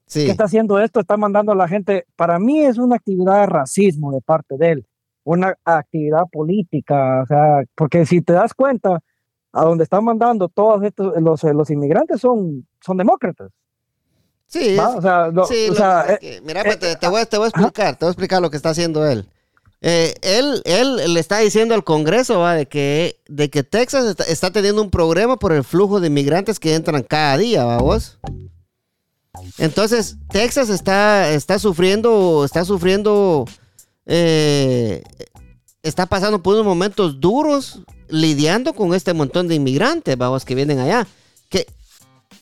[0.05, 0.25] Sí.
[0.25, 0.99] ¿Qué está haciendo esto?
[0.99, 4.71] Está mandando a la gente, para mí es una actividad de racismo de parte de
[4.71, 4.85] él,
[5.23, 8.99] una actividad política, o sea, porque si te das cuenta,
[9.53, 13.51] a donde están mandando todos estos, los, eh, los inmigrantes son, son demócratas,
[14.45, 14.89] Sí, ¿va?
[14.91, 17.21] es- O sea, lo- Sí, o lo- sea, es eh, mira, pues, te, te voy,
[17.21, 19.25] a- te voy a explicar, te voy a explicar lo que está haciendo él.
[19.81, 22.55] Eh, él, él le está diciendo al Congreso ¿va?
[22.55, 26.73] de que, de que Texas está, teniendo un problema por el flujo de inmigrantes que
[26.73, 28.17] entran cada día, ¿va vos?
[29.59, 33.45] Entonces, Texas está, está sufriendo, está sufriendo,
[34.07, 35.03] eh,
[35.83, 40.79] está pasando por unos momentos duros lidiando con este montón de inmigrantes, ¿va que vienen
[40.79, 41.07] allá.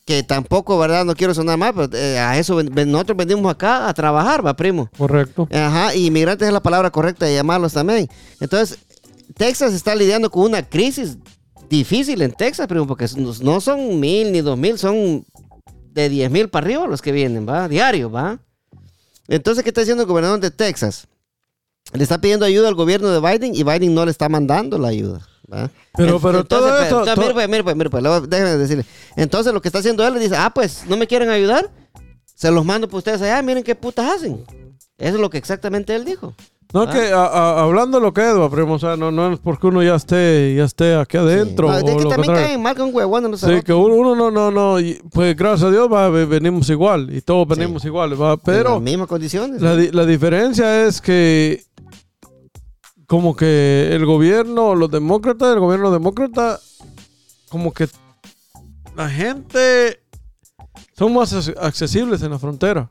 [0.05, 1.03] Que tampoco, ¿verdad?
[1.03, 4.55] No quiero sonar mal, pero eh, a eso ven- nosotros venimos acá a trabajar, va,
[4.55, 4.89] primo.
[4.97, 5.47] Correcto.
[5.51, 8.07] Ajá, y inmigrantes es la palabra correcta de llamarlos también.
[8.39, 8.77] Entonces,
[9.35, 11.17] Texas está lidiando con una crisis
[11.69, 15.25] difícil en Texas, primo, porque no no son mil ni dos mil, son
[15.91, 17.67] de diez mil para arriba los que vienen, ¿va?
[17.67, 18.37] Diario, ¿va?
[19.27, 21.07] Entonces, ¿qué está haciendo el gobernador de Texas?
[21.93, 24.89] Le está pidiendo ayuda al gobierno de Biden y Biden no le está mandando la
[24.89, 25.27] ayuda.
[25.51, 25.69] ¿Va?
[25.97, 28.57] Pero- pero todo pues, esto- entonces, to- mire, pues, mire, pues, mire, pues, luego déjenme
[28.57, 28.85] decirle.
[29.15, 31.69] Entonces, lo que está haciendo él le dice, ah, pues, ¿no me quieren ayudar?
[32.35, 34.43] Se los mando para ustedes allá, miren qué putas hacen.
[34.97, 36.33] Eso es lo que exactamente él dijo.
[36.73, 36.89] No, Ah.
[36.91, 39.39] que a- a- hablando de lo que es, va, primo, o sea, no, no es
[39.39, 41.69] porque uno ya esté, ya esté aquí adentro.
[41.71, 44.15] No, o que lo también caen mal con huevón en los Sí, que uno, uno
[44.15, 47.85] no, no, no, y, pues gracias a Dios va, ve- venimos igual y todos venimos
[47.85, 49.61] iguales, va, En pero las mismas condiciones.
[49.61, 51.63] la, la diferencia es que
[53.07, 56.59] como que el gobierno, los demócratas, el gobierno demócrata,
[57.49, 57.87] como que
[58.95, 59.99] la gente
[60.97, 62.89] son más ac- accesibles en la frontera.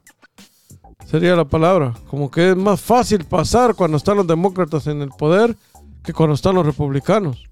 [1.06, 1.94] Sería la palabra.
[2.08, 5.56] Como que es más fácil pasar cuando están los demócratas en el poder
[6.02, 7.44] que cuando están los republicanos.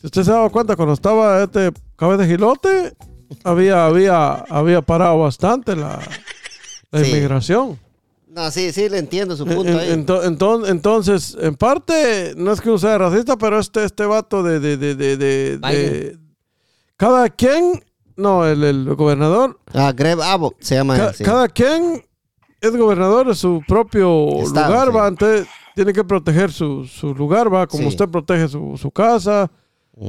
[0.00, 2.94] Si usted se daba cuenta, cuando estaba este cabeza de gilote,
[3.44, 6.00] había, había, había parado bastante la,
[6.90, 7.10] la Sí.
[7.10, 7.78] inmigración.
[8.34, 9.90] No, sí, sí, le entiendo su En- punto ahí.
[9.90, 14.58] ento- enton- entonces, en parte, no es que sea racista, pero este, este vato de,
[14.58, 16.18] de, de, de, de- de-
[16.96, 17.84] cada quien,
[18.16, 21.22] no, el, el gobernador, Ah, Greg Abbott se llama ca- él, sí.
[21.24, 22.04] cada quien
[22.60, 24.94] es gobernador de su propio Estado, lugar, sí.
[24.94, 27.88] va, entonces tiene que proteger su, su lugar, va, como Sí.
[27.88, 29.48] usted protege su, su casa,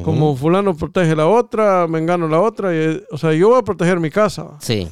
[0.03, 3.99] como fulano protege la otra, mengano la otra, y, o sea, yo voy a proteger
[3.99, 4.57] mi casa.
[4.61, 4.87] Sí.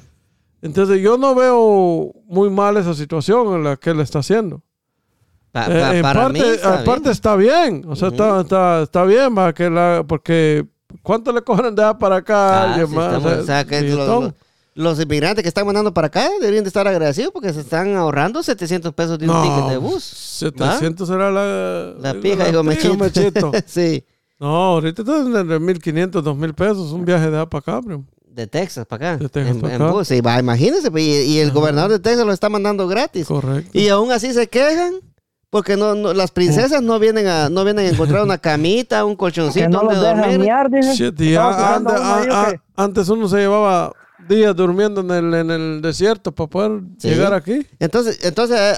[0.64, 4.62] Entonces yo no veo muy mal esa situación en la que él está haciendo.
[5.52, 7.12] Pa- Eh, pa- en para parte, mí está aparte bien.
[7.12, 10.66] está bien, o sea, está, está, está bien, va, que la, porque
[11.04, 13.06] ¿cuánto le cobran de para acá Ah, sí, más?
[13.14, 14.24] estamos- O sea, o sea, que lo- billetón.
[14.24, 14.34] lo-
[14.76, 18.42] los inmigrantes que están mandando para acá deberían de estar agradecidos porque se están ahorrando
[18.42, 20.04] 700 pesos de un ticket de bus.
[20.04, 22.98] 700 será la, La pija, digo, Mechito.
[22.98, 23.52] Mechito.
[23.68, 24.04] sí,
[24.40, 28.06] no, ahorita están en 1500, 2000 pesos, un viaje de allá para acá, primo.
[28.34, 29.24] De Texas para acá.
[29.24, 29.92] De Texas en, para en acá.
[29.92, 30.10] bus.
[30.26, 33.28] Va, imagínense, pues, y, y el gobernador de Texas lo está mandando gratis.
[33.28, 33.70] Correcto.
[33.78, 34.94] Y aún así se quejan
[35.50, 39.16] porque no, no- las princesas no vienen a no vienen a encontrar una camita, un
[39.16, 40.40] colchoncito Que no donde dormir.
[40.40, 40.94] miar, dice.
[40.96, 43.38] Shit, y Estaba a- escuchando antes, a uno ahí, a- que- a- antes uno se
[43.38, 43.92] llevaba
[44.28, 47.10] días durmiendo en el, en el desierto para poder Sí.
[47.10, 47.66] llegar aquí.
[47.80, 48.72] Entonces, entonces a,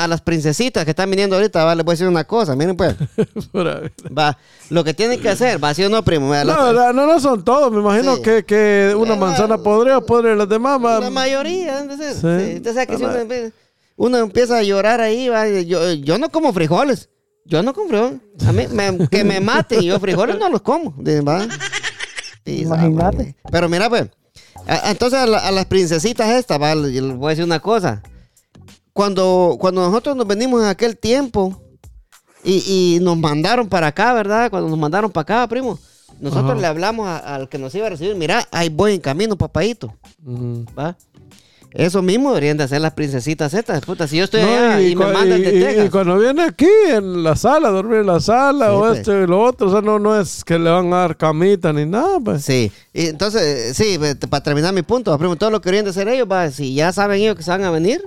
[0.00, 2.54] a- a las princesitas que están viniendo ahorita, va, les voy a decir una cosa,
[2.56, 2.94] miren pues,
[4.16, 4.36] va,
[4.70, 7.44] lo que tienen que hacer, va, sí o no, primo, No, la- no, no son
[7.44, 7.72] todos.
[7.72, 8.22] Me imagino Sí.
[8.22, 10.80] que, que una Eh, manzana la- podría, podría las demás.
[10.84, 11.00] va.
[11.00, 12.14] La mayoría, ser.
[12.14, 12.60] Sí.
[12.62, 13.52] Que si Ah, uno,
[13.96, 17.08] uno empieza a llorar ahí, va, yo, yo no como frijoles.
[17.44, 18.20] Yo no como frijoles.
[18.46, 20.94] A mí, me- que me maten y yo frijoles no los como.
[22.44, 23.36] Imagínate.
[23.50, 24.08] Pero mira, pues.
[24.66, 27.60] A- Entonces a, la- a las princesitas estas, va, yo les voy a decir una
[27.60, 28.02] cosa.
[28.92, 31.60] Cuando, cuando nosotros nos venimos en aquel tiempo
[32.44, 34.50] y, y nos mandaron para acá, ¿verdad?
[34.50, 35.78] Cuando nos mandaron para acá, primo.
[36.20, 36.60] Nosotros Ajá.
[36.60, 39.94] le hablamos a- al que nos iba a recibir, mira, ahí voy en camino, papadito.
[40.78, 40.96] ¿va?
[41.74, 43.84] Eso mismo deberían de hacer las princesitas estas.
[43.84, 45.86] Puta, si yo estoy No, allá y, me mandan de y- Texas.
[45.86, 48.98] y cuando viene aquí en la sala, dormir en la sala Sí, o pues.
[48.98, 51.72] esto y lo otro, o sea, no, no es que le van a dar camita
[51.72, 52.44] ni nada, pues.
[52.44, 53.98] Sí, y entonces, sí,
[54.28, 56.92] para terminar mi punto, primo, todo lo que deberían de hacer ellos, va, si ya
[56.92, 58.02] saben ellos que se van a venir,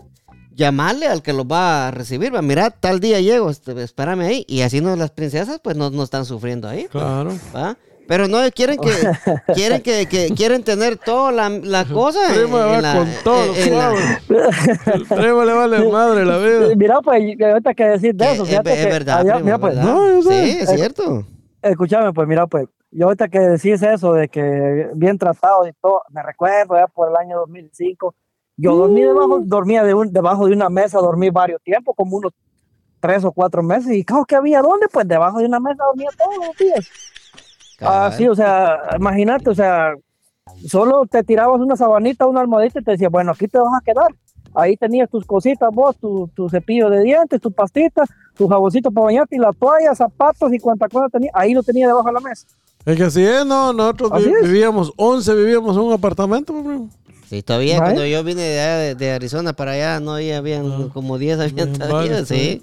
[0.54, 4.46] llamarle al que los va a recibir, va, mira, tal día llego, este, espérame ahí,
[4.48, 7.34] y así no las princesas, pues no, no están sufriendo ahí, Claro.
[7.54, 7.78] ¿va?
[8.08, 8.90] Pero no, quieren que,
[9.56, 13.08] quieren que, que- quieren tener toda la, la cosa en, Primo va en la- con
[13.24, 14.94] todo, en- en la- suave.
[14.94, 16.76] El primo le vale madre la vida.
[16.76, 19.76] Mira, pues, ahorita que decir de eso, es, es que verdad, primo, mira, es pues,
[19.76, 19.92] verdad.
[19.92, 20.46] No, yo sé.
[20.46, 21.26] Sí, es cierto.
[21.62, 26.04] escúchame, pues, mira, pues, yo ahorita que decís eso de que bien tratado y todo,
[26.12, 28.14] me recuerdo ya por el año 2005,
[28.58, 32.32] yo dormí debajo, dormía de un, debajo de una mesa, dormí varios tiempos, como unos
[33.02, 36.10] tres o cuatro meses, y claro que había dónde, pues debajo de una mesa dormía
[36.18, 36.90] todos los días.
[37.78, 38.12] Cabal.
[38.12, 39.94] Así, o sea, imagínate, o sea,
[40.68, 43.84] solo te tirabas una sabanita, una almohadita y te decía, bueno, aquí te vas a
[43.84, 44.08] quedar.
[44.54, 48.04] Ahí tenías tus cositas vos, tu, tu cepillo de dientes, tu pastita,
[48.38, 51.30] tu jaboncito para bañarte y la toalla, zapatos y cuánta cosa tenía.
[51.34, 52.48] Ahí lo tenía debajo de la mesa.
[52.86, 54.44] Es que así es, no, nosotros Así vi- es.
[54.52, 56.90] vivíamos, 11 vivíamos en un apartamento, primo.
[57.28, 57.94] Sí, todavía ¿Vale?
[57.96, 61.74] cuando yo vine de, allá de, Arizona para allá, no había habían como 10 habían
[61.74, 62.62] todavía, sí.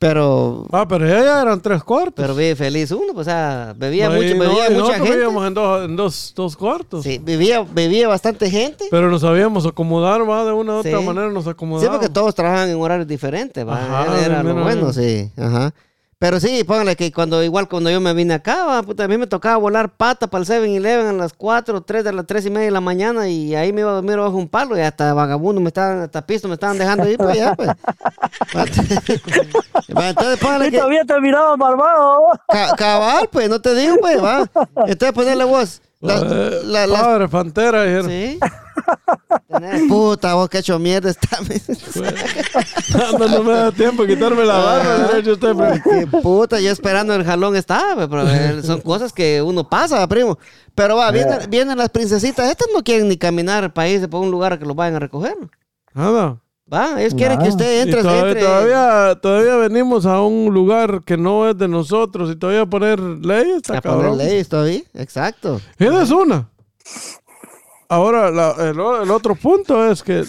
[0.00, 2.14] Pero Ah, pero ya eran tres cuartos.
[2.16, 5.10] pero vive feliz uno, pues, o sea, bebía mucho, no, bebía y mucha nosotros gente.
[5.10, 7.02] vivíamos en dos, en dos, dos cuartos.
[7.04, 8.86] Sí, vivía, vivía bastante gente.
[8.90, 11.04] Pero nos sabíamos acomodar, va, de una u otra Sí.
[11.04, 11.98] manera nos Sí, acomodábamos.
[11.98, 13.74] porque todos trabajan en horarios diferentes, va.
[13.76, 14.92] Ajá, Era lo mira, bueno, mira.
[14.94, 15.30] sí.
[15.36, 15.74] Ajá.
[16.22, 19.16] Pero sí, póngale que cuando, igual cuando yo me vine acá, va, puta, a mí
[19.16, 22.50] me tocaba volar pata para el 7-Eleven a las 4, 3 de las 3 y
[22.50, 25.14] media de la mañana y ahí me iba a dormir bajo un palo y hasta
[25.14, 27.70] vagabundo me estaban, hasta pisto me estaban dejando ir para allá, pues.
[29.96, 32.22] Va, Entonces póngale Y que, todavía te miraba barbado.
[32.48, 34.44] ca- cabal, pues, no te digo, pues, va.
[34.86, 35.80] Entonces ponerle vos.
[36.00, 38.08] La- Eh, la- Padre, pantera, dijeron.
[38.10, 38.38] Sí.
[39.48, 41.36] Tener- Puta, vos que hecho mierda está.
[41.38, 45.18] Anda, no me da tiempo de quitarme la barba.
[45.18, 45.64] Usted, primo.
[45.84, 50.38] Qué puta, yo esperando el jalón estaba, pero eh, son cosas que uno pasa, primo.
[50.74, 54.30] Pero va, vienen, vienen las princesitas, estas no quieren ni caminar para irse por un
[54.30, 55.36] lugar que los vayan a recoger.
[55.92, 56.38] Nada.
[56.72, 58.42] Va, ellos quieren que usted entre, todavía, entre.
[58.44, 63.56] todavía, todavía venimos a un lugar que no es de nosotros y todavía poner leyes
[63.56, 64.82] está a poner leyes todavía.
[64.94, 65.60] Exacto.
[65.78, 66.48] Esa es una.
[67.88, 68.78] Ahora, la- el,
[69.10, 70.24] otro punto es que,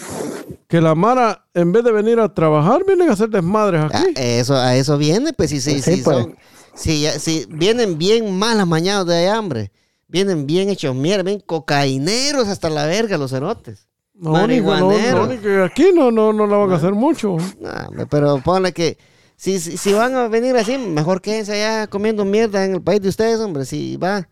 [0.66, 4.12] que la Mara, en vez de venir a trabajar, vienen a hacer desmadres aquí.
[4.16, 6.16] eso, a eso viene, pues, si, si, Sí, si pues.
[6.16, 6.36] son-
[6.74, 9.70] si, ya- si vienen bien malas mañanas de hambre,
[10.08, 13.86] vienen bien hechos mierda, bien cocaineros hasta la verga los cerotes.
[14.30, 15.24] Marihuanero.
[15.24, 17.36] único que aquí no, no, no la van a hacer mucho.
[17.60, 18.96] Nah, hombre, pero ponle que
[19.36, 23.00] si, si, si van a venir así, mejor quédense allá comiendo mierda en el país
[23.00, 24.28] de ustedes, hombre, si va.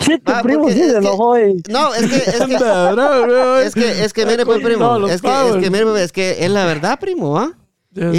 [0.00, 1.62] Sí, tu Ah, primo sí se enojó y...
[1.70, 2.54] No, es que, es que,
[3.64, 6.12] es que, es que mire, pues, primo, No, es que, es que, mire, pues, es
[6.12, 7.52] que es la verdad, primo, ¿ah?
[7.94, 8.14] Es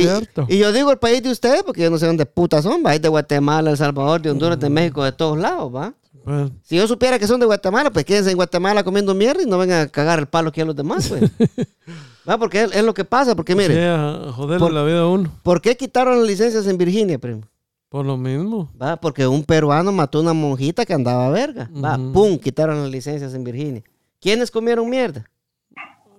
[0.47, 2.83] Y, y yo digo el país de ustedes porque yo no sé dónde putas son,
[2.85, 5.93] va, es de Guatemala, El Salvador, de Honduras, de México, de todos lados, va.
[6.23, 9.45] Pues, Si yo supiera que son de Guatemala, pues quédense en Guatemala comiendo mierda y
[9.45, 11.23] no vengan a cagar el palo que a los demás, pues.
[12.29, 15.07] Va, porque es, es lo que pasa, porque mire, a joderle por- la vida a
[15.07, 15.31] uno.
[15.43, 17.41] ¿por qué quitaron las licencias en Virginia, primo?
[17.89, 18.69] Por lo mismo.
[18.79, 21.69] Va, porque un peruano mató a una monjita que andaba verga.
[21.83, 23.81] Va, pum, quitaron las licencias en Virginia.
[24.21, 25.25] ¿Quiénes comieron mierda?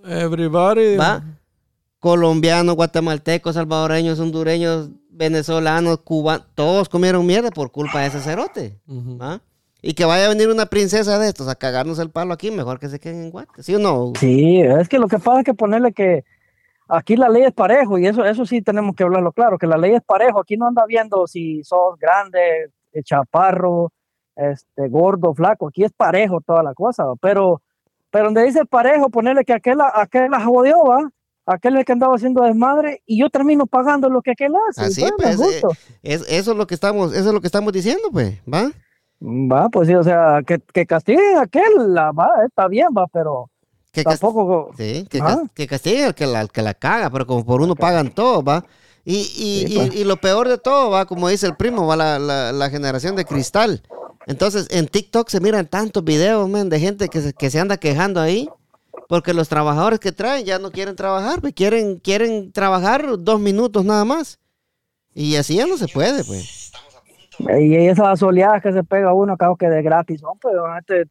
[0.05, 0.97] Everybody.
[0.97, 1.23] Va,
[1.99, 8.81] colombianos, guatemaltecos, salvadoreños, hondureños, venezolanos, cubanos, todos comieron mierda por culpa de ese cerote.
[8.89, 9.41] ¿va?
[9.83, 12.79] Y que vaya a venir una princesa de estos a cagarnos el palo aquí, mejor
[12.79, 13.63] que se queden en Guate.
[13.63, 14.13] ¿Sí o no?
[14.19, 16.25] Sí, es que lo que pasa es que ponerle que
[16.89, 19.79] aquí la ley es parejo y eso, eso sí tenemos que hablarlo claro, que la
[19.79, 20.41] ley es parejo.
[20.41, 23.93] Aquí no anda viendo si sos grande, eh, chaparro,
[24.37, 25.69] este, gordo, flaco.
[25.69, 27.63] Aquí es parejo toda la cosa, pero,
[28.11, 31.11] pero donde dice parejo, ponerle que aquel, aquel la jodió, va.
[31.47, 34.83] Aquel es que andaba haciendo desmadre y yo termino pagando lo que aquel hace.
[34.83, 35.69] Así, Bueno, pues, justo.
[36.03, 38.71] Es, eso es lo que estamos, eso es lo que estamos diciendo, pues, ¿va?
[39.23, 43.07] Va, pues sí, o sea, que, que castiguen a aquel, la, va, está bien, va,
[43.09, 43.51] pero
[43.93, 44.71] Que, tampoco.
[44.79, 45.43] sí, que, Ah.
[45.55, 48.65] que castiguen al que la, que la caga, pero como por uno pagan todo, ¿va?
[49.05, 49.95] Y, y, Sí, y- pues.
[49.97, 53.15] y lo peor de todo, va, como dice el primo, va la, la, la generación
[53.17, 53.83] de cristal.
[54.27, 57.77] Entonces, en TikTok se miran tantos videos, man, de gente que se, que se anda
[57.79, 58.49] quejando ahí,
[59.09, 63.85] porque los trabajadores que traen ya no quieren trabajar, pues, quieren, quieren trabajar dos minutos
[63.85, 64.39] nada más.
[65.15, 66.60] Y así ya no se puede, pues.
[67.59, 71.05] Y esas oleadas que se pega uno, acá que de gratis, son, pero este,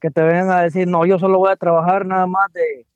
[0.00, 2.86] que te vengan a decir, no, yo solo voy a trabajar nada más de,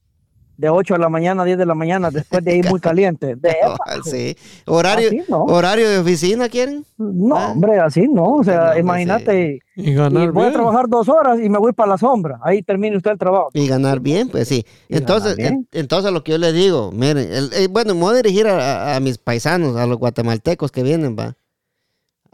[0.57, 3.35] de 8 de la mañana a 10 de la mañana, después de ahí muy caliente.
[3.41, 4.37] De Cabal, sí.
[4.67, 5.45] Horario, Así no.
[5.45, 6.85] horario de oficina, ¿quieren?
[6.99, 7.51] No, Ah.
[7.51, 8.25] hombre, así no.
[8.35, 11.59] O sea, No, hombre, imagínate, Y y ganar voy a trabajar dos horas y me
[11.59, 12.39] voy para la sombra.
[12.45, 13.49] Ahí termine usted el trabajo.
[13.55, 14.65] Y ganar bien, pues sí.
[14.89, 15.69] Y Entonces, ganar bien.
[15.73, 18.47] en- entonces lo que yo le digo, miren, el- eh, bueno, me voy a dirigir
[18.47, 21.35] a, a- a mis paisanos, a los guatemaltecos que vienen, va.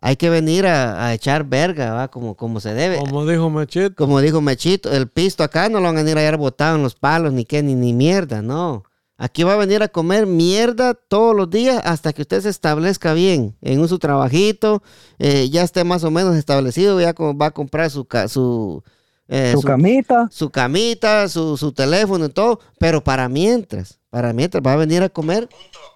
[0.00, 2.98] Hay que venir a, a echar verga, va, como, como se debe.
[2.98, 3.94] Como dijo Mechito.
[3.96, 6.82] Como dijo Mechito, el pisto acá no lo van a venir a hallar botado en
[6.84, 8.84] los palos, ni qué, ni, ni mierda, no.
[9.20, 13.12] Aquí va a venir a comer mierda todos los días hasta que usted se establezca
[13.14, 14.80] bien en un su trabajito,
[15.18, 18.84] eh, ya esté más o menos establecido, ya como va a comprar su, ca- su,
[19.26, 20.28] eh, Su su- camita.
[20.30, 25.02] su camita, su, su teléfono y todo, pero para mientras, para mientras va a venir
[25.02, 25.48] a comer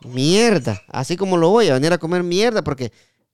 [0.05, 2.92] mierda, así como lo voy a venir a comer mierda, porque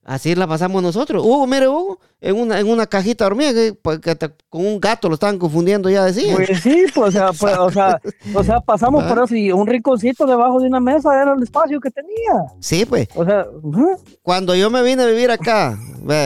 [0.08, 1.22] así la pasamos nosotros.
[1.22, 4.80] Hugo, mire, Hugo, en una, en una cajita dormida, que, pues, que te- con un
[4.80, 6.34] gato lo estaban confundiendo ya, decía.
[6.34, 8.00] Pues sí, pues, o sea, pues, o sea,
[8.34, 9.08] o sea, pasamos Ah.
[9.14, 12.32] por eso y un rinconcito debajo de una mesa era el espacio que tenía.
[12.60, 13.46] Sí, pues, O sea,
[14.22, 15.78] cuando yo me vine a vivir acá,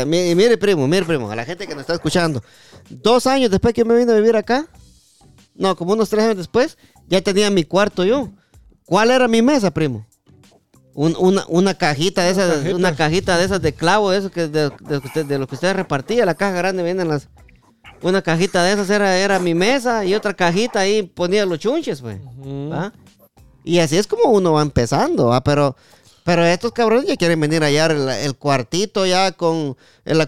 [0.06, 2.40] mire, primo, mire, primo, a la gente que nos está escuchando,
[2.88, 4.66] dos años después que yo me vine a vivir acá,
[5.54, 6.78] no, como unos tres años después,
[7.08, 8.28] ya tenía mi cuarto yo.
[8.86, 10.06] ¿Cuál era mi mesa, primo?
[10.94, 14.48] Un- una, una cajita de esas, una cajita de esas de clavo, de eso que
[14.48, 17.28] de, de, usted- de lo que usted repartía, la caja grande vienen las,
[18.02, 22.00] una cajita de esas era, era mi mesa y otra cajita ahí ponía los chunches,
[22.02, 22.18] pues.
[22.44, 22.92] ¿va?
[23.64, 25.42] Y así es como uno va empezando, ¿va?
[25.42, 25.76] Pero,
[26.24, 29.76] pero estos cabrones ya quieren venir a hallar el, el cuartito ya con,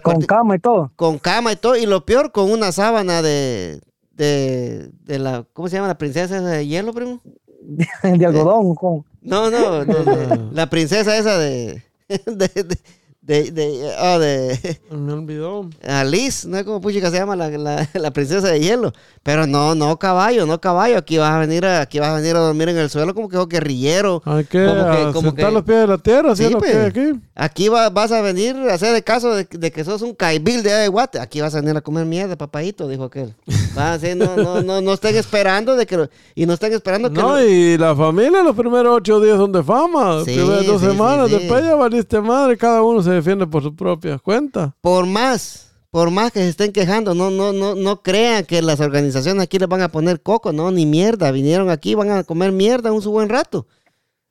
[0.01, 0.91] con cama y todo.
[0.95, 1.75] con cama y todo.
[1.75, 3.81] Y lo peor, con una sábana de,
[4.13, 5.89] de, de la, ¿cómo se llama?
[5.89, 7.21] La princesa esa de hielo, primo.
[8.03, 8.73] de algodón.
[8.75, 12.77] Con, No, no, de- de- la princesa esa de, de, de,
[13.25, 15.67] de, de- ah, de- Me olvidó.
[15.87, 18.93] Alice, no es como puchica se llama la, la, la princesa de hielo.
[19.23, 20.97] Pero no, no caballo, no caballo.
[20.99, 23.27] Aquí vas a venir a, aquí vas a venir a dormir en el suelo como
[23.27, 24.21] que sos guerrillero.
[24.25, 26.75] Hay que, Como que- ah, como sentar que- los pies de la tierra, Sí, pues.
[26.75, 27.13] aquí.
[27.33, 30.61] Aquí va- vas a venir a hacer de caso de, de que sos un caibil
[30.61, 31.19] de allá de Guate.
[31.19, 33.33] Aquí vas a venir a comer mierda, papadito, dijo aquel.
[33.77, 37.19] Va, sí, no, no, no, no estén esperando de que y no estén esperando que
[37.21, 40.23] No, y la familia los primeros ocho días son de fama.
[40.25, 43.75] Sí, primeras dos sí, semanas, después ya valiste madre, cada uno se defiende por su
[43.75, 44.75] propia cuenta.
[44.81, 48.81] por más, Por más que se estén quejando, no, no, no, no crean que las
[48.81, 51.31] organizaciones aquí les van a poner coco, no, ni mierda.
[51.31, 53.65] Vinieron aquí, van a comer mierda un su buen rato.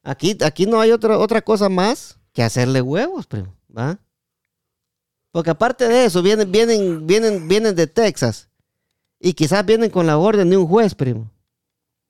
[0.02, 3.98] Aquí, aquí no hay otra, otra cosa más que hacerle huevos, primo, ¿va?
[5.30, 8.48] Porque aparte de eso, vienen, vienen, vienen, vienen de Texas.
[9.18, 11.30] Y quizás vienen con la orden de un juez, primo.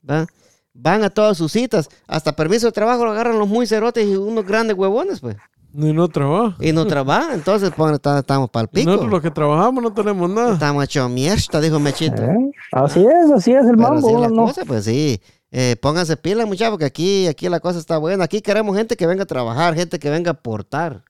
[0.09, 0.27] ¿va?
[0.73, 1.89] Van a todas sus citas.
[2.09, 5.37] Hasta permiso de trabajo lo agarran los muy cerotes y unos grandes huevones, pues.
[5.77, 6.57] Ni no trabaja.
[6.61, 7.35] Y no trabajan.
[7.35, 8.91] Entonces, pues, estamos para el Y pico.
[8.91, 10.53] Nosotros los que trabajamos no tenemos nada.
[10.55, 12.23] Estamos hecho mierda, dijo Mechito.
[12.23, 12.53] ¿Eh?
[12.73, 14.11] Así es, así es el Pero mambo.
[14.21, 15.21] la uno no- cosa, pues sí.
[15.51, 18.25] Eh, pónganse pila, muchachos, porque aquí, aquí la cosa está buena.
[18.25, 21.05] Aquí queremos gente que venga a trabajar, gente que venga a aportar.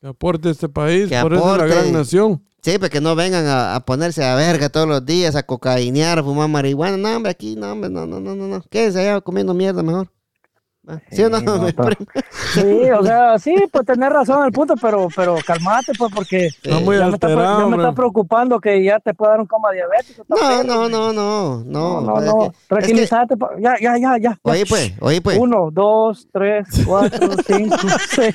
[0.00, 1.08] Que aporte este país.
[1.08, 1.74] Que por eso es la aporte.
[1.74, 2.42] gran nación.
[2.62, 6.18] Sí, pues que no vengan a, a ponerse a verga todos los días, a cocainear,
[6.18, 6.96] a fumar marihuana.
[6.96, 8.46] No, hombre, aquí, no, hombre, no, no, no, no.
[8.48, 8.62] no.
[8.70, 10.08] Quédense allá comiendo mierda mejor.
[10.88, 11.02] ¿Va?
[11.10, 11.38] ¿Sí o no?
[11.40, 11.44] Sí,
[12.88, 16.78] no, o sea, sí, pues tener razón el punto, pero, pero calmate, pues, porque Está
[16.80, 19.46] muy ya, me está, alterado, ya me está preocupando que ya te puede dar un
[19.46, 20.24] coma diabético.
[20.28, 21.64] No, no, no, no, no.
[21.64, 22.42] No, no, pues es no.
[22.44, 23.34] es que- Tranquilízate.
[23.60, 24.38] Ya, ya, ya, ya.
[24.42, 25.38] Oye, pues, oye, pues.
[25.38, 27.76] Uno, dos, tres, cuatro, cinco,
[28.10, 28.34] seis.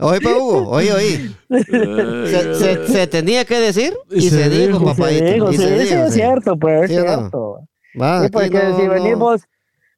[0.00, 1.30] Oye, pues, Hugo, oye, oye.
[1.64, 4.94] Se, se- se tenía que decir y, Y se, se dijo, dijo.
[4.94, 5.50] Sí, papadito.
[5.52, 6.20] sí, se sí, dijo, es sí.
[6.20, 7.16] cierto, pues, es ¿Sí o no?
[7.18, 7.60] cierto.
[8.00, 9.36] Va, Sí, porque no- si no-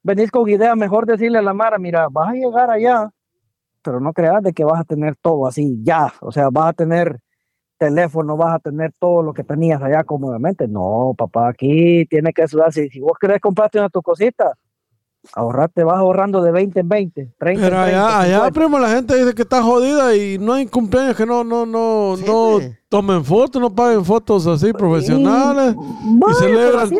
[0.03, 3.11] venís con idea, mejor decirle a la Mara, mira, vas a llegar allá,
[3.83, 6.73] pero no creas de que vas a tener todo así ya, o sea, vas a
[6.73, 7.21] tener
[7.83, 10.69] teléfono, vas a tener todo lo que tenías allá cómodamente.
[10.69, 12.73] No, papá, aquí tiene que sudar.
[12.73, 14.53] Si, vos querés comprarte una tu cosita,
[15.35, 18.61] ahorrarte, vas ahorrando de 20 en 20, 30 Pero en 30, allá, allá, 50.
[18.61, 22.17] primo, la gente dice que está jodida y no hay cumpleaños que no, no, no,
[22.17, 22.79] Sí, no pues.
[22.89, 25.75] tomen fotos, no paguen fotos así profesionales.
[25.77, 26.91] Y Vaya, celebran,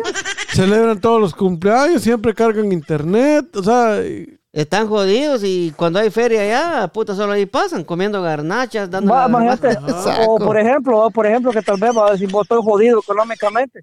[0.49, 6.11] celebran todos los cumpleaños, siempre cargan internet, o sea, y- Están jodidos y cuando hay
[6.11, 10.35] feria allá, puta, solo ahí pasan comiendo garnachas, dando Va, imagínate, Saco.
[10.35, 12.99] o por ejemplo, o por ejemplo que tal vez va a decir, vos estoy jodido
[12.99, 13.81] económicamente,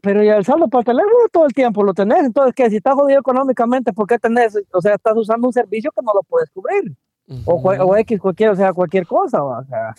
[0.00, 2.76] pero ya el saldo para el teléfono todo el tiempo lo tenés, entonces que si
[2.76, 4.58] estás jodido económicamente, ¿por qué tenés?
[4.72, 6.96] O sea, estás usando un servicio que no lo puedes cubrir,
[7.44, 9.94] o, o X cualquier, o sea, cualquier cosa, o sea,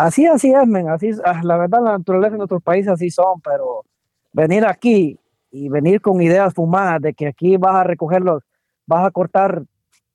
[0.00, 3.10] así, así es, men, así, es, ah, la verdad, la naturaleza de nuestros países así
[3.10, 3.84] son, pero
[4.32, 5.18] venir aquí
[5.50, 8.42] y venir con ideas fumadas de que aquí vas a recoger los,
[8.86, 9.62] vas a cortar,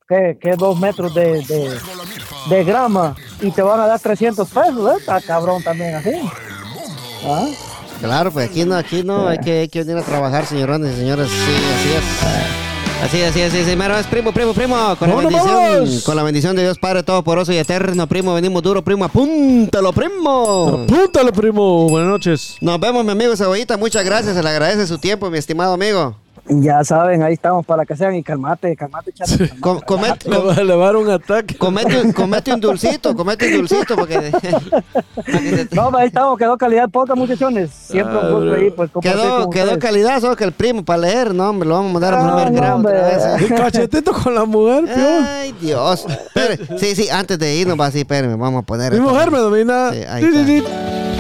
[0.08, 0.38] ¿qué?
[0.40, 0.56] ¿Qué?
[0.56, 1.78] Dos metros de, de,
[2.50, 4.98] de grama y te van a dar 300 pesos, ¿eh?
[5.00, 6.12] Está cabrón también así.
[7.26, 7.48] ¿Ah?
[8.02, 11.00] Claro, pues aquí no, aquí no, hay que, hay que venir a trabajar, señorones y
[11.00, 11.28] señores.
[11.30, 12.40] Sí, así es.
[13.04, 16.56] Así, así, así, sí, mero es primo, primo, primo, con la bendición, con la bendición
[16.58, 20.84] de Dios Padre Todopoderoso y Eterno, primo, venimos duro, primo, apúntalo, primo.
[20.84, 21.88] apúntale, primo.
[21.88, 22.58] Buenas noches.
[22.60, 26.18] Nos vemos, mi amigo Cebollita, muchas gracias, se le agradece su tiempo, mi estimado amigo.
[26.48, 29.32] Ya saben, ahí estamos para que sean y calmate, calmate, chato.
[29.86, 30.26] calmate.
[30.26, 31.56] Com- Le va a elevar un ataque.
[31.58, 34.32] comete, un- comete un dulcito, comete un dulcito, porque...
[35.16, 37.70] para que se- No, ahí estamos, quedó calidad poca, muchachones.
[37.72, 41.50] Siempre un gusto ahí, pues, Quedó, quedó calidad, solo que el primo para leer, no,
[41.50, 43.38] hombre, lo vamos a mandar a Ah, primer no, grado otra hombre.
[43.38, 43.52] vez.
[43.52, 43.56] ¿eh?
[43.56, 45.08] Cachetito con la mujer, pio.
[45.28, 46.06] Ay, Dios.
[46.10, 48.92] Espere, sí, sí, antes de irnos, va así, espérenme, vamos a poner.
[48.92, 49.10] Mi esto.
[49.10, 49.92] mujer me domina.
[49.92, 50.44] Sí, ahí está.
[50.44, 50.64] di.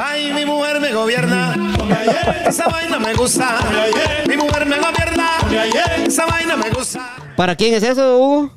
[0.02, 1.56] Ay, mi mujer me gobierna.
[2.48, 3.58] Esa vaina me gusta.
[4.28, 4.89] Mi mujer me gobierna.
[5.52, 7.16] Esa vaina me gusta.
[7.36, 8.52] ¿Para quién es eso, Hugo?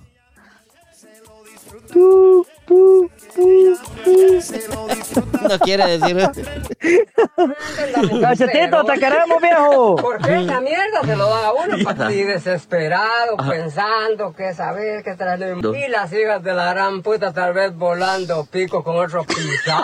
[5.43, 6.17] No quiere decir.
[8.21, 9.97] Cachetito, te queremos, viejo.
[9.97, 15.03] ¿Por qué esa mierda se lo da a uno para así desesperado, pensando que saber
[15.03, 19.25] que traer y las hijas de la gran puta tal vez volando pico con otro
[19.25, 19.83] pisado?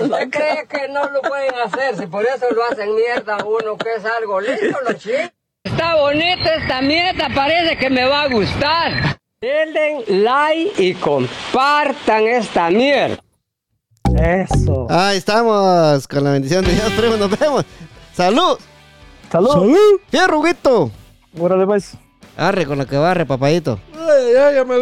[0.00, 1.96] ¿Usted cree que no lo pueden hacer?
[1.96, 5.37] Si por eso lo hacen mierda a uno que es algo lindo, los chicos.
[5.68, 9.18] Está bonita esta mierda, parece que me va a gustar.
[9.38, 13.18] Denle like y compartan esta mierda.
[14.18, 14.86] Eso.
[14.88, 17.64] Ahí estamos, con la bendición de Dios, primo, nos vemos.
[18.14, 18.58] ¡Salud!
[19.30, 19.76] Salud.
[20.10, 20.90] ¡Fierro, Huguito!
[21.38, 21.92] Órale, pues.
[22.38, 23.78] Arre con lo que barre, papadito.
[23.92, 24.76] Ay, ay, ya me.